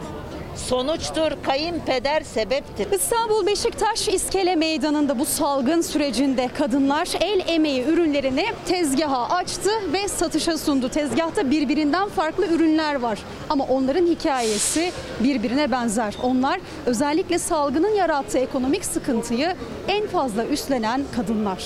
[0.57, 2.91] sonuçtur, kayınpeder sebeptir.
[2.91, 10.59] İstanbul Beşiktaş İskele Meydanı'nda bu salgın sürecinde kadınlar el emeği ürünlerini tezgaha açtı ve satışa
[10.59, 10.89] sundu.
[10.89, 13.19] Tezgahta birbirinden farklı ürünler var
[13.51, 16.15] ama onların hikayesi birbirine benzer.
[16.23, 19.55] Onlar özellikle salgının yarattığı ekonomik sıkıntıyı
[19.89, 21.65] en fazla üstlenen kadınlar.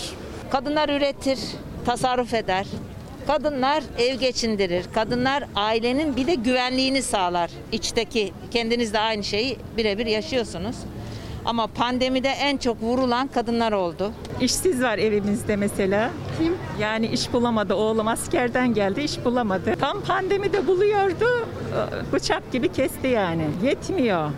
[0.50, 1.38] Kadınlar üretir,
[1.86, 2.66] tasarruf eder.
[3.26, 4.84] Kadınlar ev geçindirir.
[4.94, 7.50] Kadınlar ailenin bir de güvenliğini sağlar.
[7.72, 10.76] İçteki kendiniz de aynı şeyi birebir yaşıyorsunuz.
[11.44, 14.12] Ama pandemide en çok vurulan kadınlar oldu.
[14.40, 16.10] İşsiz var evimizde mesela.
[16.38, 16.54] Kim?
[16.80, 17.74] Yani iş bulamadı.
[17.74, 19.74] Oğlum askerden geldi, iş bulamadı.
[19.80, 21.48] Tam pandemide buluyordu.
[22.12, 23.44] Bıçak gibi kesti yani.
[23.62, 24.30] Yetmiyor.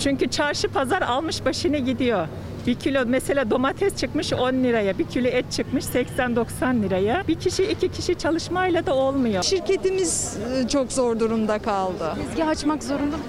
[0.00, 2.28] Çünkü çarşı pazar almış başını gidiyor.
[2.66, 7.24] Bir kilo mesela domates çıkmış 10 liraya, bir kilo et çıkmış 80-90 liraya.
[7.28, 9.42] Bir kişi iki kişi çalışmayla da olmuyor.
[9.42, 10.36] Şirketimiz
[10.68, 12.16] çok zor durumda kaldı.
[12.28, 13.22] Tezgah açmak zorunda mı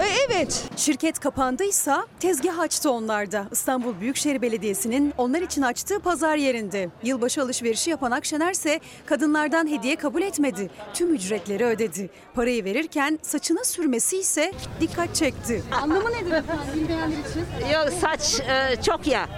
[0.00, 0.64] Evet.
[0.76, 3.46] Şirket kapandıysa tezgah açtı onlar da.
[3.52, 6.88] İstanbul Büyükşehir Belediyesi'nin onlar için açtığı pazar yerinde.
[7.02, 10.70] Yılbaşı alışverişi yapan Akşener ise kadınlardan hediye kabul etmedi.
[10.94, 12.10] Tüm ücretleri ödedi.
[12.34, 15.62] Parayı verirken saçına sürmesi ise dikkat çekti.
[15.82, 17.46] Anlamı nedir efendim bilmeyenler için?
[17.74, 19.28] Yok saç e, çok ya.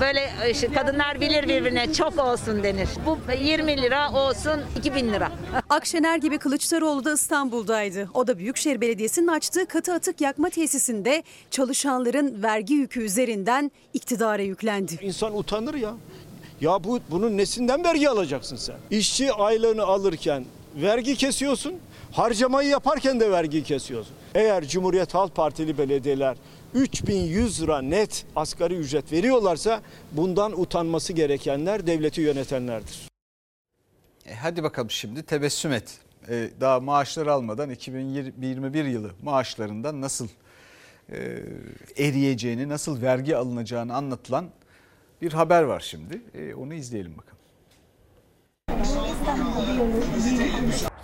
[0.00, 2.88] Böyle e, işte kadınlar bilir birbirine çok olsun denir.
[3.06, 5.32] Bu 20 lira olsun 2000 lira.
[5.70, 8.08] Akşener gibi Kılıçdaroğlu da İstanbul'daydı.
[8.14, 14.98] O da Büyükşehir Belediyesi'nin açtığı katı atık yakma tesisinde çalışanların vergi yükü üzerinden iktidara yüklendi.
[15.02, 15.94] İnsan utanır ya.
[16.60, 18.76] Ya bu bunun nesinden vergi alacaksın sen?
[18.90, 20.44] İşçi aylığını alırken
[20.76, 21.74] vergi kesiyorsun,
[22.12, 24.14] harcamayı yaparken de vergi kesiyorsun.
[24.34, 26.36] Eğer Cumhuriyet Halk Partili belediyeler
[26.76, 33.08] 3100 lira net asgari ücret veriyorlarsa bundan utanması gerekenler devleti yönetenlerdir.
[34.26, 35.98] E hadi bakalım şimdi tebessüm et.
[36.28, 40.28] E, daha maaşları almadan 2021 yılı maaşlarından nasıl
[41.12, 41.42] e,
[41.96, 44.50] eriyeceğini, nasıl vergi alınacağını anlatılan
[45.22, 46.20] bir haber var şimdi.
[46.34, 47.35] E, onu izleyelim bakalım.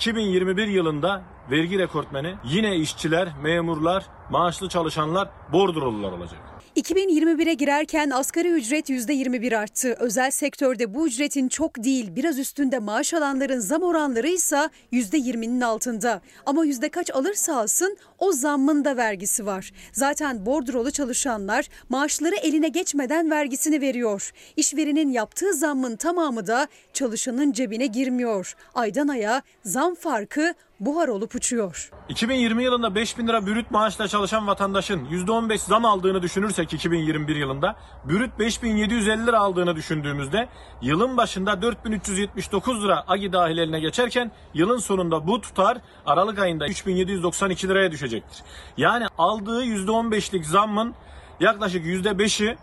[0.02, 6.51] 2021 yılında vergi rekortmeni yine işçiler, memurlar, maaşlı çalışanlar, bordrolular olacak.
[6.76, 9.96] 2021'e girerken asgari ücret %21 arttı.
[10.00, 16.20] Özel sektörde bu ücretin çok değil biraz üstünde maaş alanların zam oranları ise %20'nin altında.
[16.46, 19.72] Ama yüzde kaç alırsa alsın o zammın da vergisi var.
[19.92, 24.32] Zaten bordrolu çalışanlar maaşları eline geçmeden vergisini veriyor.
[24.56, 28.54] İşverenin yaptığı zammın tamamı da çalışanın cebine girmiyor.
[28.74, 30.54] Aydan aya zam farkı
[30.86, 31.90] buhar olup uçuyor.
[32.08, 38.38] 2020 yılında 5000 lira bürüt maaşla çalışan vatandaşın %15 zam aldığını düşünürsek 2021 yılında bürüt
[38.38, 40.48] 5750 lira aldığını düşündüğümüzde
[40.82, 47.68] yılın başında 4379 lira agi dahil eline geçerken yılın sonunda bu tutar Aralık ayında 3792
[47.68, 48.42] liraya düşecektir.
[48.76, 50.94] Yani aldığı %15'lik zammın
[51.40, 52.56] yaklaşık %5'i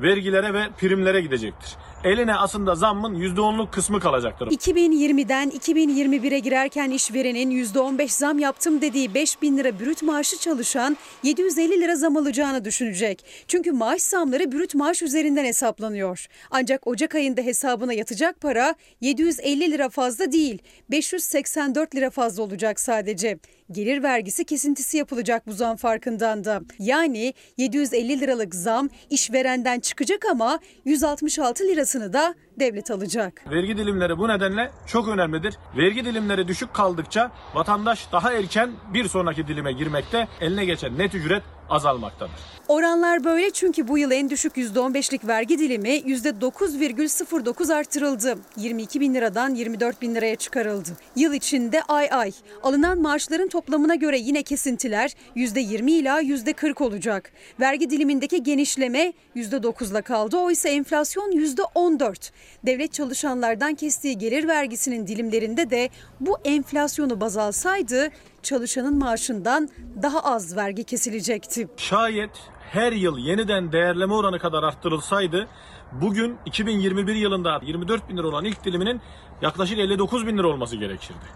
[0.00, 1.76] vergilere ve primlere gidecektir.
[2.04, 4.46] Eline aslında zammın %10'luk kısmı kalacaktır.
[4.46, 11.80] 2020'den 2021'e girerken işverenin %15 zam yaptım dediği 5 bin lira brüt maaşı çalışan 750
[11.80, 13.24] lira zam alacağını düşünecek.
[13.48, 16.26] Çünkü maaş zamları brüt maaş üzerinden hesaplanıyor.
[16.50, 23.38] Ancak Ocak ayında hesabına yatacak para 750 lira fazla değil 584 lira fazla olacak sadece.
[23.72, 26.60] Gelir vergisi kesintisi yapılacak bu zam farkından da.
[26.78, 33.44] Yani 750 liralık zam işverenden çıkacak ama 166 lirasını da devlet alacak.
[33.50, 35.54] Vergi dilimleri bu nedenle çok önemlidir.
[35.76, 41.42] Vergi dilimleri düşük kaldıkça vatandaş daha erken bir sonraki dilime girmekte, eline geçen net ücret
[41.70, 42.56] azalmaktadır.
[42.68, 48.38] Oranlar böyle çünkü bu yıl en düşük %15'lik vergi dilimi %9,09 artırıldı.
[48.56, 50.88] 22 bin liradan 24 bin liraya çıkarıldı.
[51.16, 52.32] Yıl içinde ay ay.
[52.62, 57.32] Alınan maaşların toplamına göre yine kesintiler %20 ila %40 olacak.
[57.60, 60.36] Vergi dilimindeki genişleme %9'la kaldı.
[60.36, 62.30] Oysa enflasyon %14.
[62.66, 68.10] Devlet çalışanlardan kestiği gelir vergisinin dilimlerinde de bu enflasyonu baz alsaydı
[68.46, 69.68] çalışanın maaşından
[70.02, 71.68] daha az vergi kesilecekti.
[71.76, 72.30] Şayet
[72.70, 75.46] her yıl yeniden değerleme oranı kadar arttırılsaydı
[75.92, 79.00] bugün 2021 yılında 24 bin lira olan ilk diliminin
[79.42, 81.26] yaklaşık 59 bin lira olması gerekirdi.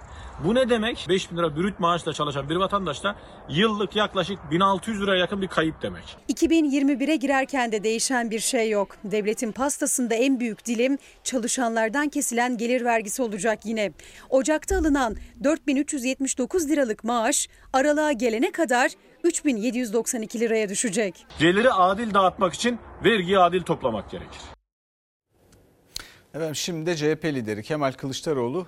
[0.44, 1.06] Bu ne demek?
[1.08, 3.16] 5 bin lira brüt maaşla çalışan bir vatandaşta
[3.48, 6.16] yıllık yaklaşık 1600 liraya yakın bir kayıp demek.
[6.28, 8.96] 2021'e girerken de değişen bir şey yok.
[9.04, 13.92] Devletin pastasında en büyük dilim çalışanlardan kesilen gelir vergisi olacak yine.
[14.30, 18.90] Ocak'ta alınan 4379 liralık maaş aralığa gelene kadar
[19.24, 21.26] 3792 liraya düşecek.
[21.38, 24.40] Geliri adil dağıtmak için vergiyi adil toplamak gerekir.
[26.34, 28.66] Efendim şimdi de CHP lideri Kemal Kılıçdaroğlu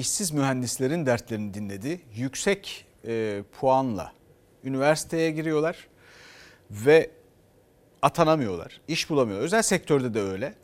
[0.00, 2.00] işsiz mühendislerin dertlerini dinledi.
[2.14, 4.12] Yüksek e, puanla
[4.64, 5.88] üniversiteye giriyorlar
[6.70, 7.10] ve
[8.02, 8.80] atanamıyorlar.
[8.88, 9.44] İş bulamıyorlar.
[9.44, 10.54] Özel sektörde de öyle.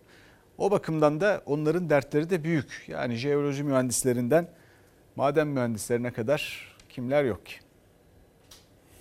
[0.59, 2.85] O bakımdan da onların dertleri de büyük.
[2.88, 4.49] Yani jeoloji mühendislerinden
[5.16, 7.55] maden mühendislerine kadar kimler yok ki?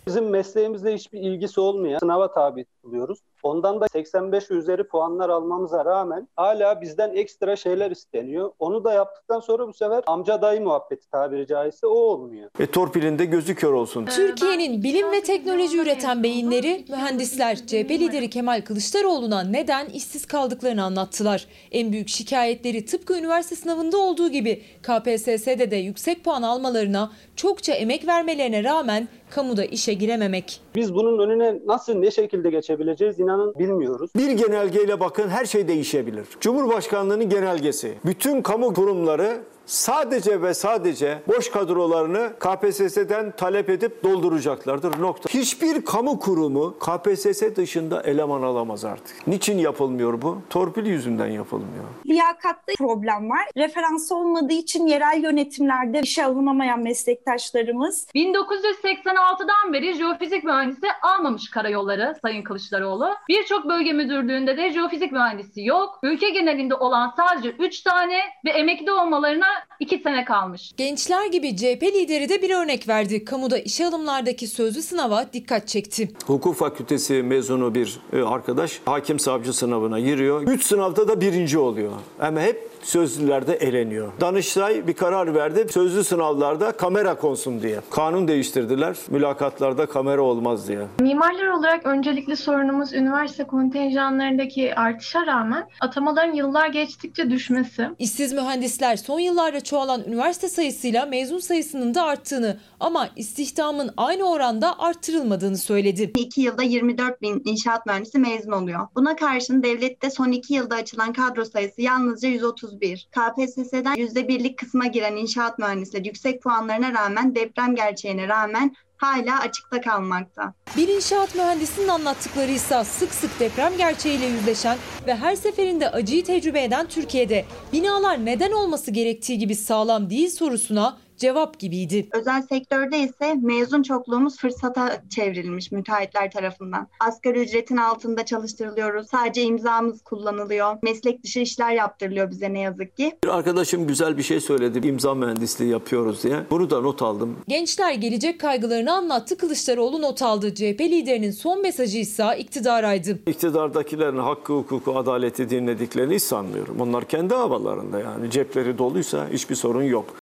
[0.08, 3.20] Bizim mesleğimizle hiçbir ilgisi olmayan sınava tabi tutuluyoruz.
[3.46, 8.52] Ondan da 85 üzeri puanlar almamıza rağmen hala bizden ekstra şeyler isteniyor.
[8.60, 12.50] Onu da yaptıktan sonra bu sefer amca dayı muhabbeti tabiri caizse o olmuyor.
[12.60, 14.06] E torpilinde gözü kör olsun.
[14.06, 21.48] Türkiye'nin bilim ve teknoloji üreten beyinleri, mühendisler CHP lideri Kemal Kılıçdaroğlu'na neden işsiz kaldıklarını anlattılar.
[21.72, 28.08] En büyük şikayetleri tıpkı üniversite sınavında olduğu gibi KPSS'de de yüksek puan almalarına, çokça emek
[28.08, 30.62] vermelerine rağmen kamuda işe girememek.
[30.76, 34.12] Biz bunun önüne nasıl ne şekilde geçebileceğiz inanın bilmiyoruz.
[34.16, 36.26] Bir genelgeyle bakın her şey değişebilir.
[36.40, 37.94] Cumhurbaşkanlığının genelgesi.
[38.06, 45.02] Bütün kamu kurumları sadece ve sadece boş kadrolarını KPSS'den talep edip dolduracaklardır.
[45.02, 45.30] Nokta.
[45.30, 49.28] Hiçbir kamu kurumu KPSS dışında eleman alamaz artık.
[49.28, 50.38] Niçin yapılmıyor bu?
[50.50, 51.84] Torpil yüzünden yapılmıyor.
[52.06, 53.50] Liyakatta problem var.
[53.58, 62.44] Referans olmadığı için yerel yönetimlerde işe alınamayan meslektaşlarımız 1986'dan beri jeofizik mühendisi almamış karayolları Sayın
[62.44, 63.10] Kılıçdaroğlu.
[63.30, 66.00] Birçok bölge müdürlüğünde de jeofizik mühendisi yok.
[66.04, 69.46] Ülke genelinde olan sadece 3 tane ve emekli olmalarına
[69.80, 70.72] 2 sene kalmış.
[70.78, 73.26] Gençler gibi CHP lideri de bir örnek verdi.
[73.26, 76.12] Kamuda işe alımlardaki sözlü sınava dikkat çekti.
[76.28, 80.42] Hukuk fakültesi mezunu bir e, arkadaş hakim savcı sınavına giriyor.
[80.42, 81.92] 3 sınavda da birinci oluyor.
[82.20, 84.12] Ama hep sözlülerde eleniyor.
[84.22, 85.66] Danıştay bir karar verdi.
[85.72, 87.80] Sözlü sınavlarda kamera konsun diye.
[87.92, 88.96] Kanun değiştirdiler.
[89.10, 90.80] Mülakatlarda kamera olmaz diye.
[91.00, 97.90] Mimarlar olarak öncelikli sorunumuz üniversite kontenjanlarındaki artışa rağmen atamaların yıllar geçtikçe düşmesi.
[98.00, 104.24] İşsiz mühendisler son yıllar yıllarla çoğalan üniversite sayısıyla mezun sayısının da arttığını ama istihdamın aynı
[104.24, 106.12] oranda arttırılmadığını söyledi.
[106.18, 108.88] 2 yılda 24 bin inşaat mühendisi mezun oluyor.
[108.96, 113.08] Buna karşın devlette son 2 yılda açılan kadro sayısı yalnızca 131.
[113.12, 120.54] KPSS'den %1'lik kısma giren inşaat mühendisleri yüksek puanlarına rağmen deprem gerçeğine rağmen hala açıkta kalmakta.
[120.78, 124.78] Bir inşaat mühendisinin anlattıkları ise sık sık deprem gerçeğiyle yüzleşen
[125.08, 130.98] ve her seferinde acıyı tecrübe eden Türkiye'de binalar neden olması gerektiği gibi sağlam değil sorusuna
[131.18, 132.08] cevap gibiydi.
[132.14, 136.88] Özel sektörde ise mezun çokluğumuz fırsata çevrilmiş müteahhitler tarafından.
[137.00, 139.08] Asgari ücretin altında çalıştırılıyoruz.
[139.08, 140.76] Sadece imzamız kullanılıyor.
[140.84, 143.18] Meslek dışı işler yaptırılıyor bize ne yazık ki.
[143.24, 144.88] Bir arkadaşım güzel bir şey söyledi.
[144.88, 146.38] İmza mühendisliği yapıyoruz diye.
[146.52, 147.36] Bunu da not aldım.
[147.48, 149.38] Gençler gelecek kaygılarını anlattı.
[149.38, 150.54] Kılıçdaroğlu not aldı.
[150.56, 153.20] CHP liderinin son mesajı ise iktidaraydı.
[153.28, 156.82] İktidardakilerin hakkı, hukuku, adaleti dinlediklerini hiç sanmıyorum.
[156.82, 158.32] Onlar kendi havalarında yani.
[158.32, 160.25] Cepleri doluysa hiçbir sorun yok.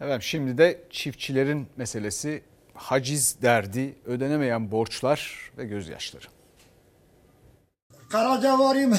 [0.00, 2.42] Evet şimdi de çiftçilerin meselesi
[2.74, 6.26] haciz derdi, ödenemeyen borçlar ve gözyaşları.
[8.08, 8.98] Karaca varayım.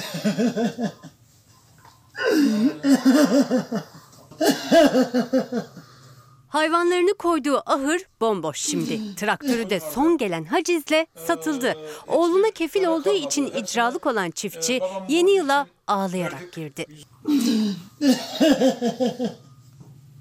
[6.47, 9.15] Hayvanlarını koyduğu ahır bomboş şimdi.
[9.15, 11.73] Traktörü de son gelen hacizle satıldı.
[12.07, 16.85] Oğluna kefil olduğu için icralık olan çiftçi yeni yıla ağlayarak girdi.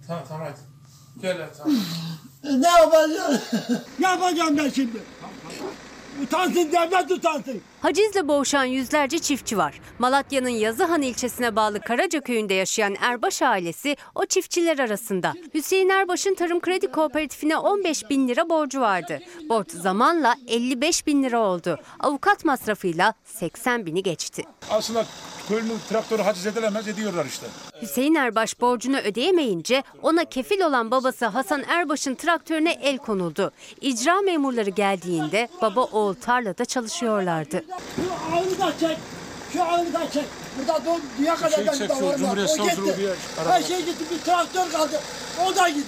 [0.06, 0.65] tamam tamam hadi.
[1.22, 1.48] Gel
[2.44, 3.40] ne yapacağım?
[3.98, 4.98] ne yapacağım ben şimdi?
[6.22, 7.60] Utansın devlet utansın.
[7.82, 9.80] Hacizle boğuşan yüzlerce çiftçi var.
[9.98, 15.34] Malatya'nın Yazıhan ilçesine bağlı Karaca köyünde yaşayan Erbaş ailesi o çiftçiler arasında.
[15.54, 19.18] Hüseyin Erbaş'ın Tarım Kredi Kooperatifine 15 bin lira borcu vardı.
[19.48, 21.78] Borç zamanla 55 bin lira oldu.
[22.00, 24.42] Avukat masrafıyla 80 bini geçti.
[24.70, 25.04] Aslında
[25.48, 27.46] köylünün traktörü haciz edilemez ediyorlar işte.
[27.82, 33.52] Hüseyin Erbaş borcunu ödeyemeyince ona kefil olan babası Hasan Erbaş'ın traktörüne el konuldu.
[33.80, 37.64] İcra memurları geldiğinde baba oğul tarlada çalışıyorlardı.
[37.66, 38.98] Şu ağını da çek.
[39.52, 40.24] Şu ağını da çek.
[40.58, 42.18] Burada don dünya kadar Şey da çek, var.
[42.18, 43.14] Cumhuriyet O gitti.
[43.48, 44.04] Her şey gitti.
[44.10, 45.00] Bir traktör kaldı.
[45.46, 45.86] O da gidiyor.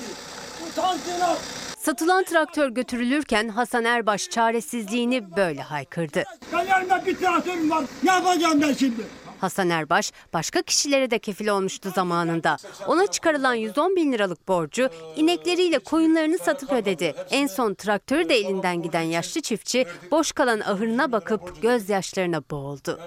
[0.68, 1.36] Utansın ha.
[1.78, 6.24] Satılan traktör götürülürken Hasan Erbaş çaresizliğini böyle haykırdı.
[6.52, 7.84] Ben elimde bir traktörüm var.
[8.02, 9.02] Ne yapacağım ben şimdi?
[9.40, 12.56] Hasan Erbaş başka kişilere de kefil olmuştu zamanında.
[12.86, 17.14] Ona çıkarılan 110 bin liralık borcu inekleriyle koyunlarını satıp ödedi.
[17.30, 23.00] En son traktörü de elinden giden yaşlı çiftçi boş kalan ahırına bakıp gözyaşlarına boğuldu.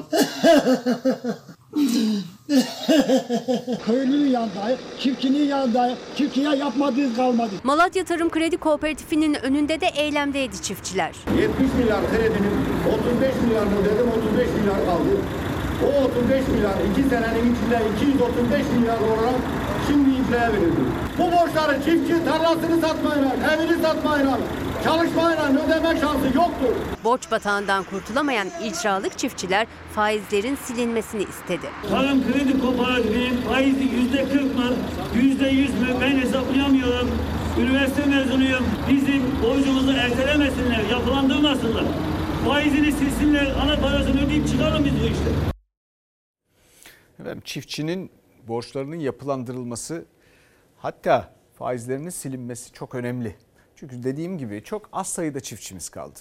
[3.85, 4.79] Köylünün yanındayım.
[4.99, 5.97] Çiftçinin yanındayım.
[6.17, 7.51] Çiftçiye yapmadığı kalmadı.
[7.63, 11.15] Malatya Tarım Kredi Kooperatifinin önünde de eylemdeydi çiftçiler.
[11.41, 12.51] 70 milyar kredinin
[13.19, 15.09] 35 milyar mı dedim 35 milyar kaldı.
[15.85, 19.39] O 35 milyar 2 senenin içinde 235 milyar olarak
[19.87, 20.81] şimdi ipleye verildi.
[21.17, 24.37] Bu borçları çiftçi tarlasını satmayla, evini satmayla,
[24.83, 26.75] çalışmayla ödeme şansı yoktur.
[27.03, 31.67] Borç batağından kurtulamayan icralık çiftçiler faizlerin silinmesini istedi.
[31.89, 34.65] Tarım kredi kooperatifinin faizi yüzde 40 mı,
[35.15, 37.09] yüzde 100 mü ben hesaplayamıyorum.
[37.59, 38.65] Üniversite mezunuyum.
[38.89, 41.83] Bizim borcumuzu ertelemesinler, yapılandırmasınlar.
[42.47, 45.50] Faizini silsinler, ana parasını ödeyip çıkarın biz bu işte.
[47.21, 48.11] Efendim, çiftçinin
[48.47, 50.05] borçlarının yapılandırılması
[50.77, 53.35] hatta faizlerinin silinmesi çok önemli.
[53.75, 56.19] Çünkü dediğim gibi çok az sayıda çiftçimiz kaldı.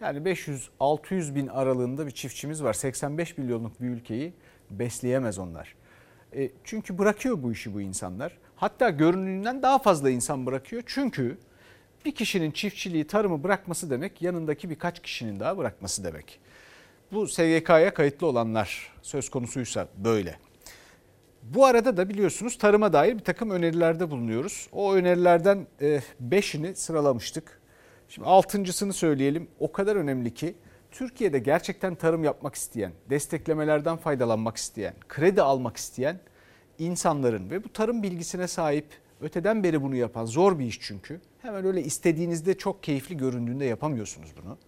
[0.00, 2.72] Yani 500-600 bin aralığında bir çiftçimiz var.
[2.72, 4.32] 85 milyonluk bir ülkeyi
[4.70, 5.74] besleyemez onlar.
[6.36, 8.38] E, çünkü bırakıyor bu işi bu insanlar.
[8.56, 10.82] Hatta görünümünden daha fazla insan bırakıyor.
[10.86, 11.38] Çünkü
[12.04, 16.40] bir kişinin çiftçiliği, tarımı bırakması demek yanındaki birkaç kişinin daha bırakması demek.
[17.12, 20.38] Bu SGK'ya kayıtlı olanlar söz konusuysa böyle.
[21.42, 24.68] Bu arada da biliyorsunuz tarıma dair bir takım önerilerde bulunuyoruz.
[24.72, 25.66] O önerilerden
[26.30, 27.60] 5'ini sıralamıştık.
[28.08, 29.48] Şimdi altıncısını söyleyelim.
[29.58, 30.54] O kadar önemli ki
[30.90, 36.20] Türkiye'de gerçekten tarım yapmak isteyen, desteklemelerden faydalanmak isteyen, kredi almak isteyen
[36.78, 38.86] insanların ve bu tarım bilgisine sahip,
[39.20, 41.20] öteden beri bunu yapan zor bir iş çünkü.
[41.42, 44.58] Hemen öyle istediğinizde çok keyifli göründüğünde yapamıyorsunuz bunu.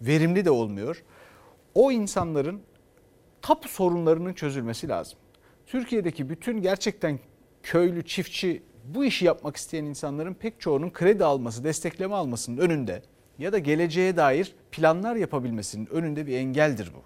[0.00, 1.02] Verimli de olmuyor.
[1.76, 2.60] O insanların
[3.42, 5.18] tapu sorunlarının çözülmesi lazım.
[5.66, 7.18] Türkiye'deki bütün gerçekten
[7.62, 13.02] köylü, çiftçi bu işi yapmak isteyen insanların pek çoğunun kredi alması, destekleme almasının önünde
[13.38, 17.02] ya da geleceğe dair planlar yapabilmesinin önünde bir engeldir bu.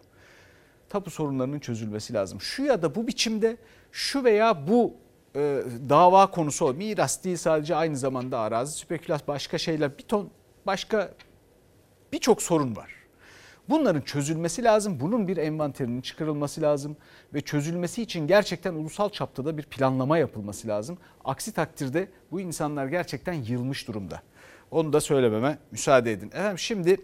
[0.89, 2.41] Tapu sorunlarının çözülmesi lazım.
[2.41, 3.57] Şu ya da bu biçimde
[3.93, 4.95] şu veya bu
[5.37, 6.75] e, dava konusu o.
[6.75, 10.31] Miras değil sadece aynı zamanda arazi, spekülasyon başka şeyler bir ton
[10.67, 11.15] başka
[12.13, 13.00] birçok sorun var.
[13.71, 15.01] Bunların çözülmesi lazım.
[15.01, 16.97] Bunun bir envanterinin çıkarılması lazım
[17.35, 20.99] ve çözülmesi için gerçekten ulusal çapta da bir planlama yapılması lazım.
[21.25, 24.23] Aksi takdirde bu insanlar gerçekten yılmış durumda.
[24.71, 26.27] Onu da söylememe müsaade edin.
[26.27, 26.97] Efendim şimdi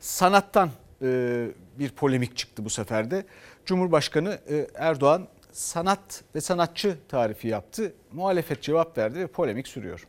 [0.00, 0.70] sanattan
[1.02, 1.48] e,
[1.78, 3.24] bir polemik çıktı bu sefer de.
[3.66, 7.92] Cumhurbaşkanı e, Erdoğan sanat ve sanatçı tarifi yaptı.
[8.12, 10.06] Muhalefet cevap verdi ve polemik sürüyor.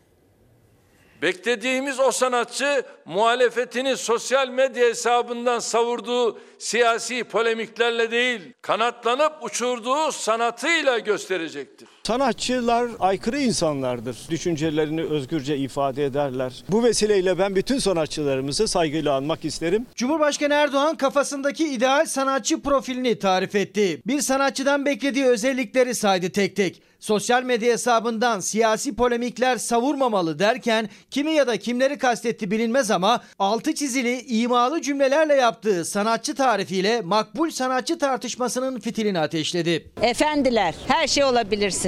[1.21, 11.87] Beklediğimiz o sanatçı muhalefetini sosyal medya hesabından savurduğu siyasi polemiklerle değil, kanatlanıp uçurduğu sanatıyla gösterecektir.
[12.03, 14.17] Sanatçılar aykırı insanlardır.
[14.29, 16.63] Düşüncelerini özgürce ifade ederler.
[16.69, 19.85] Bu vesileyle ben bütün sanatçılarımızı saygıyla anmak isterim.
[19.95, 24.01] Cumhurbaşkanı Erdoğan kafasındaki ideal sanatçı profilini tarif etti.
[24.07, 26.81] Bir sanatçıdan beklediği özellikleri saydı tek tek.
[26.99, 33.75] Sosyal medya hesabından siyasi polemikler savurmamalı derken kimi ya da kimleri kastetti bilinmez ama altı
[33.75, 39.91] çizili imalı cümlelerle yaptığı sanatçı tarifiyle makbul sanatçı tartışmasının fitilini ateşledi.
[40.01, 41.23] Efendiler her şey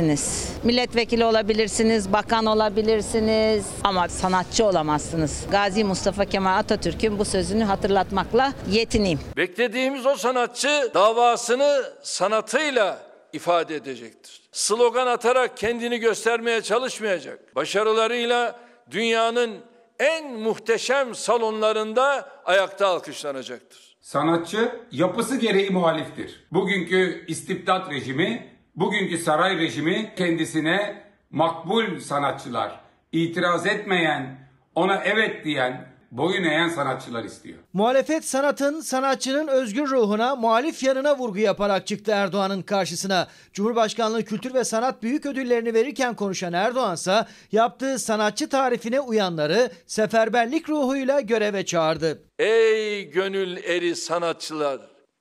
[0.03, 0.53] olabilirsiniz.
[0.63, 5.45] Milletvekili olabilirsiniz, bakan olabilirsiniz ama sanatçı olamazsınız.
[5.51, 9.19] Gazi Mustafa Kemal Atatürk'ün bu sözünü hatırlatmakla yetineyim.
[9.37, 12.97] Beklediğimiz o sanatçı davasını sanatıyla
[13.33, 14.41] ifade edecektir.
[14.51, 17.55] Slogan atarak kendini göstermeye çalışmayacak.
[17.55, 18.59] Başarılarıyla
[18.91, 19.57] dünyanın
[19.99, 23.93] en muhteşem salonlarında ayakta alkışlanacaktır.
[24.01, 26.47] Sanatçı yapısı gereği muhaliftir.
[26.51, 32.79] Bugünkü istibdat rejimi, bugünkü saray rejimi kendisine makbul sanatçılar,
[33.11, 37.59] itiraz etmeyen, ona evet diyen, boyun eğen sanatçılar istiyor.
[37.73, 43.27] Muhalefet sanatın, sanatçının özgür ruhuna, muhalif yanına vurgu yaparak çıktı Erdoğan'ın karşısına.
[43.53, 50.69] Cumhurbaşkanlığı Kültür ve Sanat Büyük Ödülleri'ni verirken konuşan Erdoğan ise yaptığı sanatçı tarifine uyanları seferberlik
[50.69, 52.23] ruhuyla göreve çağırdı.
[52.39, 54.79] Ey gönül eri sanatçılar!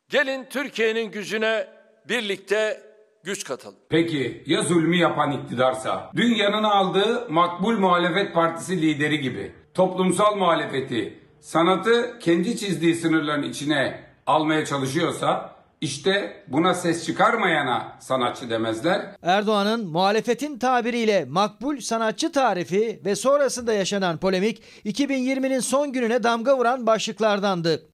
[0.08, 1.66] Gelin Türkiye'nin gücüne
[2.08, 2.91] birlikte
[3.24, 3.76] güç katalım.
[3.88, 6.10] Peki ya zulmü yapan iktidarsa?
[6.16, 14.00] Dün yanına aldığı makbul muhalefet partisi lideri gibi toplumsal muhalefeti, sanatı kendi çizdiği sınırların içine
[14.26, 19.16] almaya çalışıyorsa işte buna ses çıkarmayana sanatçı demezler.
[19.22, 26.86] Erdoğan'ın muhalefetin tabiriyle makbul sanatçı tarifi ve sonrasında yaşanan polemik 2020'nin son gününe damga vuran
[26.86, 27.91] başlıklardandı.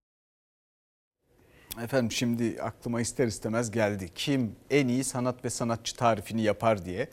[1.83, 4.09] Efendim şimdi aklıma ister istemez geldi.
[4.15, 7.09] Kim en iyi sanat ve sanatçı tarifini yapar diye.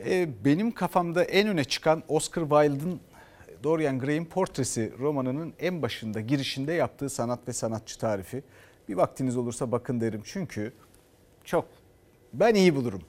[0.00, 3.00] Ee, benim kafamda en öne çıkan Oscar Wilde'ın
[3.62, 8.42] Dorian Gray'in portresi romanının en başında girişinde yaptığı sanat ve sanatçı tarifi.
[8.88, 10.72] Bir vaktiniz olursa bakın derim çünkü
[11.44, 11.68] çok
[12.32, 13.02] ben iyi bulurum.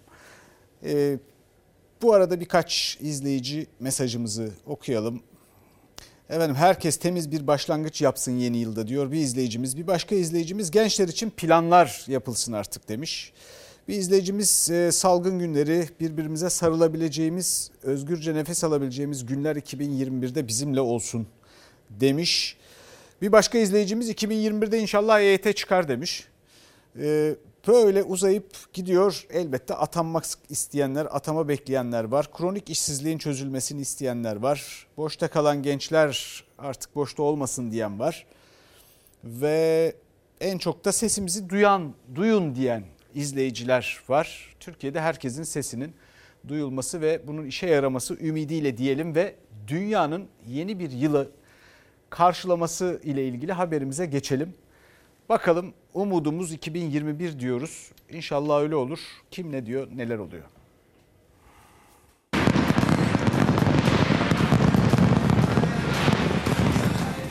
[0.83, 1.17] Ee,
[2.01, 5.21] bu arada birkaç izleyici mesajımızı okuyalım.
[6.29, 9.77] Efendim herkes temiz bir başlangıç yapsın yeni yılda diyor bir izleyicimiz.
[9.77, 13.33] Bir başka izleyicimiz gençler için planlar yapılsın artık demiş.
[13.87, 21.27] Bir izleyicimiz e, salgın günleri birbirimize sarılabileceğimiz, özgürce nefes alabileceğimiz günler 2021'de bizimle olsun
[21.89, 22.57] demiş.
[23.21, 26.27] Bir başka izleyicimiz 2021'de inşallah EYT çıkar demiş.
[27.67, 29.25] Böyle uzayıp gidiyor.
[29.29, 32.33] Elbette atanmak isteyenler, atama bekleyenler var.
[32.33, 34.87] Kronik işsizliğin çözülmesini isteyenler var.
[34.97, 38.25] Boşta kalan gençler artık boşta olmasın diyen var.
[39.23, 39.95] Ve
[40.41, 42.83] en çok da sesimizi duyan, duyun diyen
[43.15, 44.55] izleyiciler var.
[44.59, 45.93] Türkiye'de herkesin sesinin
[46.47, 49.35] duyulması ve bunun işe yaraması ümidiyle diyelim ve
[49.67, 51.29] dünyanın yeni bir yılı
[52.09, 54.53] karşılaması ile ilgili haberimize geçelim.
[55.29, 57.91] Bakalım umudumuz 2021 diyoruz.
[58.09, 58.99] İnşallah öyle olur.
[59.31, 60.43] Kim ne diyor, neler oluyor?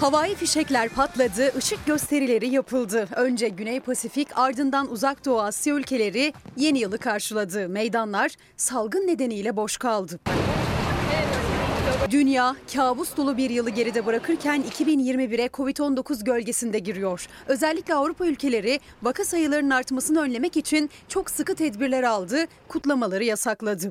[0.01, 3.09] Havai fişekler patladı, ışık gösterileri yapıldı.
[3.17, 7.69] Önce Güney Pasifik ardından Uzak Doğu Asya ülkeleri yeni yılı karşıladı.
[7.69, 10.21] Meydanlar salgın nedeniyle boş kaldı.
[12.11, 17.27] Dünya kabus dolu bir yılı geride bırakırken 2021'e Covid-19 gölgesinde giriyor.
[17.47, 23.91] Özellikle Avrupa ülkeleri vaka sayılarının artmasını önlemek için çok sıkı tedbirler aldı, kutlamaları yasakladı.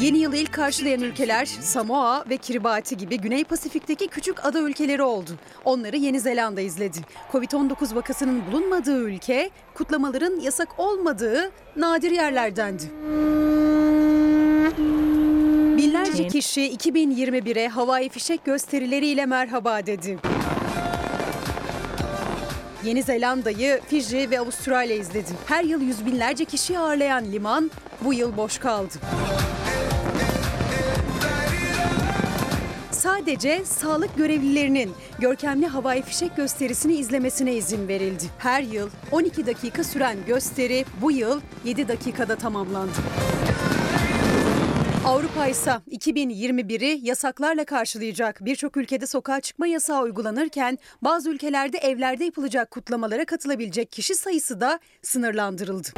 [0.00, 5.30] Yeni yılı ilk karşılayan ülkeler Samoa ve Kiribati gibi Güney Pasifik'teki küçük ada ülkeleri oldu.
[5.64, 6.98] Onları Yeni Zelanda izledi.
[7.32, 12.84] Covid-19 vakasının bulunmadığı ülke, kutlamaların yasak olmadığı nadir yerlerdendi.
[15.76, 20.18] Binlerce kişi 2021'e havai fişek gösterileriyle merhaba dedi.
[22.84, 25.30] Yeni Zelanda'yı, Fiji ve Avustralya izledi.
[25.46, 27.70] Her yıl yüz binlerce kişi ağırlayan liman
[28.04, 28.94] bu yıl boş kaldı.
[33.06, 38.24] sadece sağlık görevlilerinin görkemli havai fişek gösterisini izlemesine izin verildi.
[38.38, 42.98] Her yıl 12 dakika süren gösteri bu yıl 7 dakikada tamamlandı.
[45.06, 48.44] Avrupa ise 2021'i yasaklarla karşılayacak.
[48.44, 54.80] Birçok ülkede sokağa çıkma yasağı uygulanırken bazı ülkelerde evlerde yapılacak kutlamalara katılabilecek kişi sayısı da
[55.02, 55.88] sınırlandırıldı.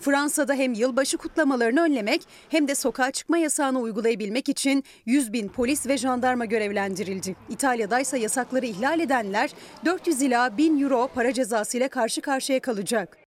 [0.00, 5.86] Fransa'da hem yılbaşı kutlamalarını önlemek hem de sokağa çıkma yasağını uygulayabilmek için 100 bin polis
[5.86, 7.36] ve jandarma görevlendirildi.
[7.48, 9.50] İtalya'da ise yasakları ihlal edenler
[9.84, 13.21] 400 ila 1000 euro para cezası ile karşı karşıya kalacak.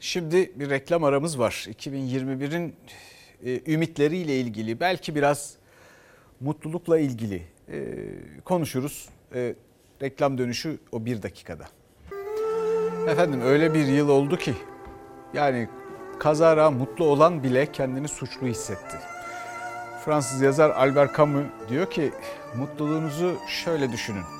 [0.00, 1.66] Şimdi bir reklam aramız var.
[1.68, 2.74] 2021'in
[3.44, 5.54] e, ümitleriyle ilgili belki biraz
[6.40, 7.94] mutlulukla ilgili e,
[8.44, 9.08] konuşuruz.
[9.34, 9.54] E,
[10.02, 11.64] reklam dönüşü o bir dakikada.
[13.08, 14.54] Efendim öyle bir yıl oldu ki
[15.34, 15.68] yani
[16.18, 18.96] kazara mutlu olan bile kendini suçlu hissetti.
[20.04, 22.12] Fransız yazar Albert Camus diyor ki
[22.56, 24.37] mutluluğunuzu şöyle düşünün.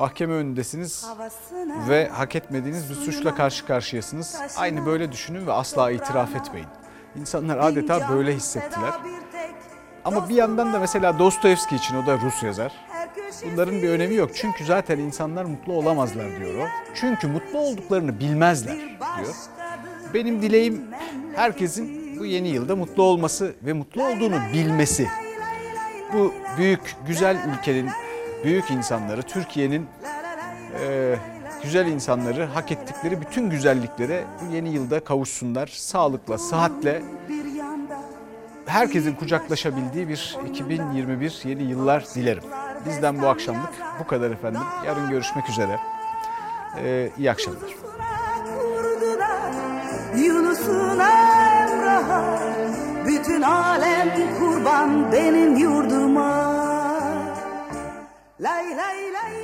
[0.00, 1.06] Mahkeme önündesiniz
[1.88, 4.36] ve hak etmediğiniz bir suçla karşı karşıyasınız.
[4.56, 6.68] Aynı böyle düşünün ve asla itiraf etmeyin.
[7.16, 8.92] İnsanlar adeta böyle hissettiler.
[10.04, 12.72] Ama bir yandan da mesela Dostoyevski için o da Rus yazar.
[13.52, 14.30] Bunların bir önemi yok.
[14.34, 16.66] Çünkü zaten insanlar mutlu olamazlar diyor o.
[16.94, 19.34] Çünkü mutlu olduklarını bilmezler diyor.
[20.14, 20.84] Benim dileğim
[21.34, 25.08] herkesin bu yeni yılda mutlu olması ve mutlu olduğunu bilmesi.
[26.12, 27.90] Bu büyük, güzel ülkenin
[28.44, 29.86] büyük insanları, Türkiye'nin
[30.80, 31.16] e,
[31.62, 35.66] güzel insanları hak ettikleri bütün güzelliklere bu yeni yılda kavuşsunlar.
[35.66, 37.02] Sağlıkla, sıhhatle
[38.66, 42.42] herkesin kucaklaşabildiği bir 2021 yeni yıllar dilerim.
[42.86, 43.70] Bizden bu akşamlık
[44.00, 44.60] bu kadar efendim.
[44.86, 45.78] Yarın görüşmek üzere.
[46.78, 47.70] Ee, iyi akşamlar.
[50.16, 51.10] Yunus'una
[51.62, 52.38] Emrah'a
[53.06, 56.69] Bütün alem kurban benim yurduma
[58.40, 59.30] Lay, lay, lay.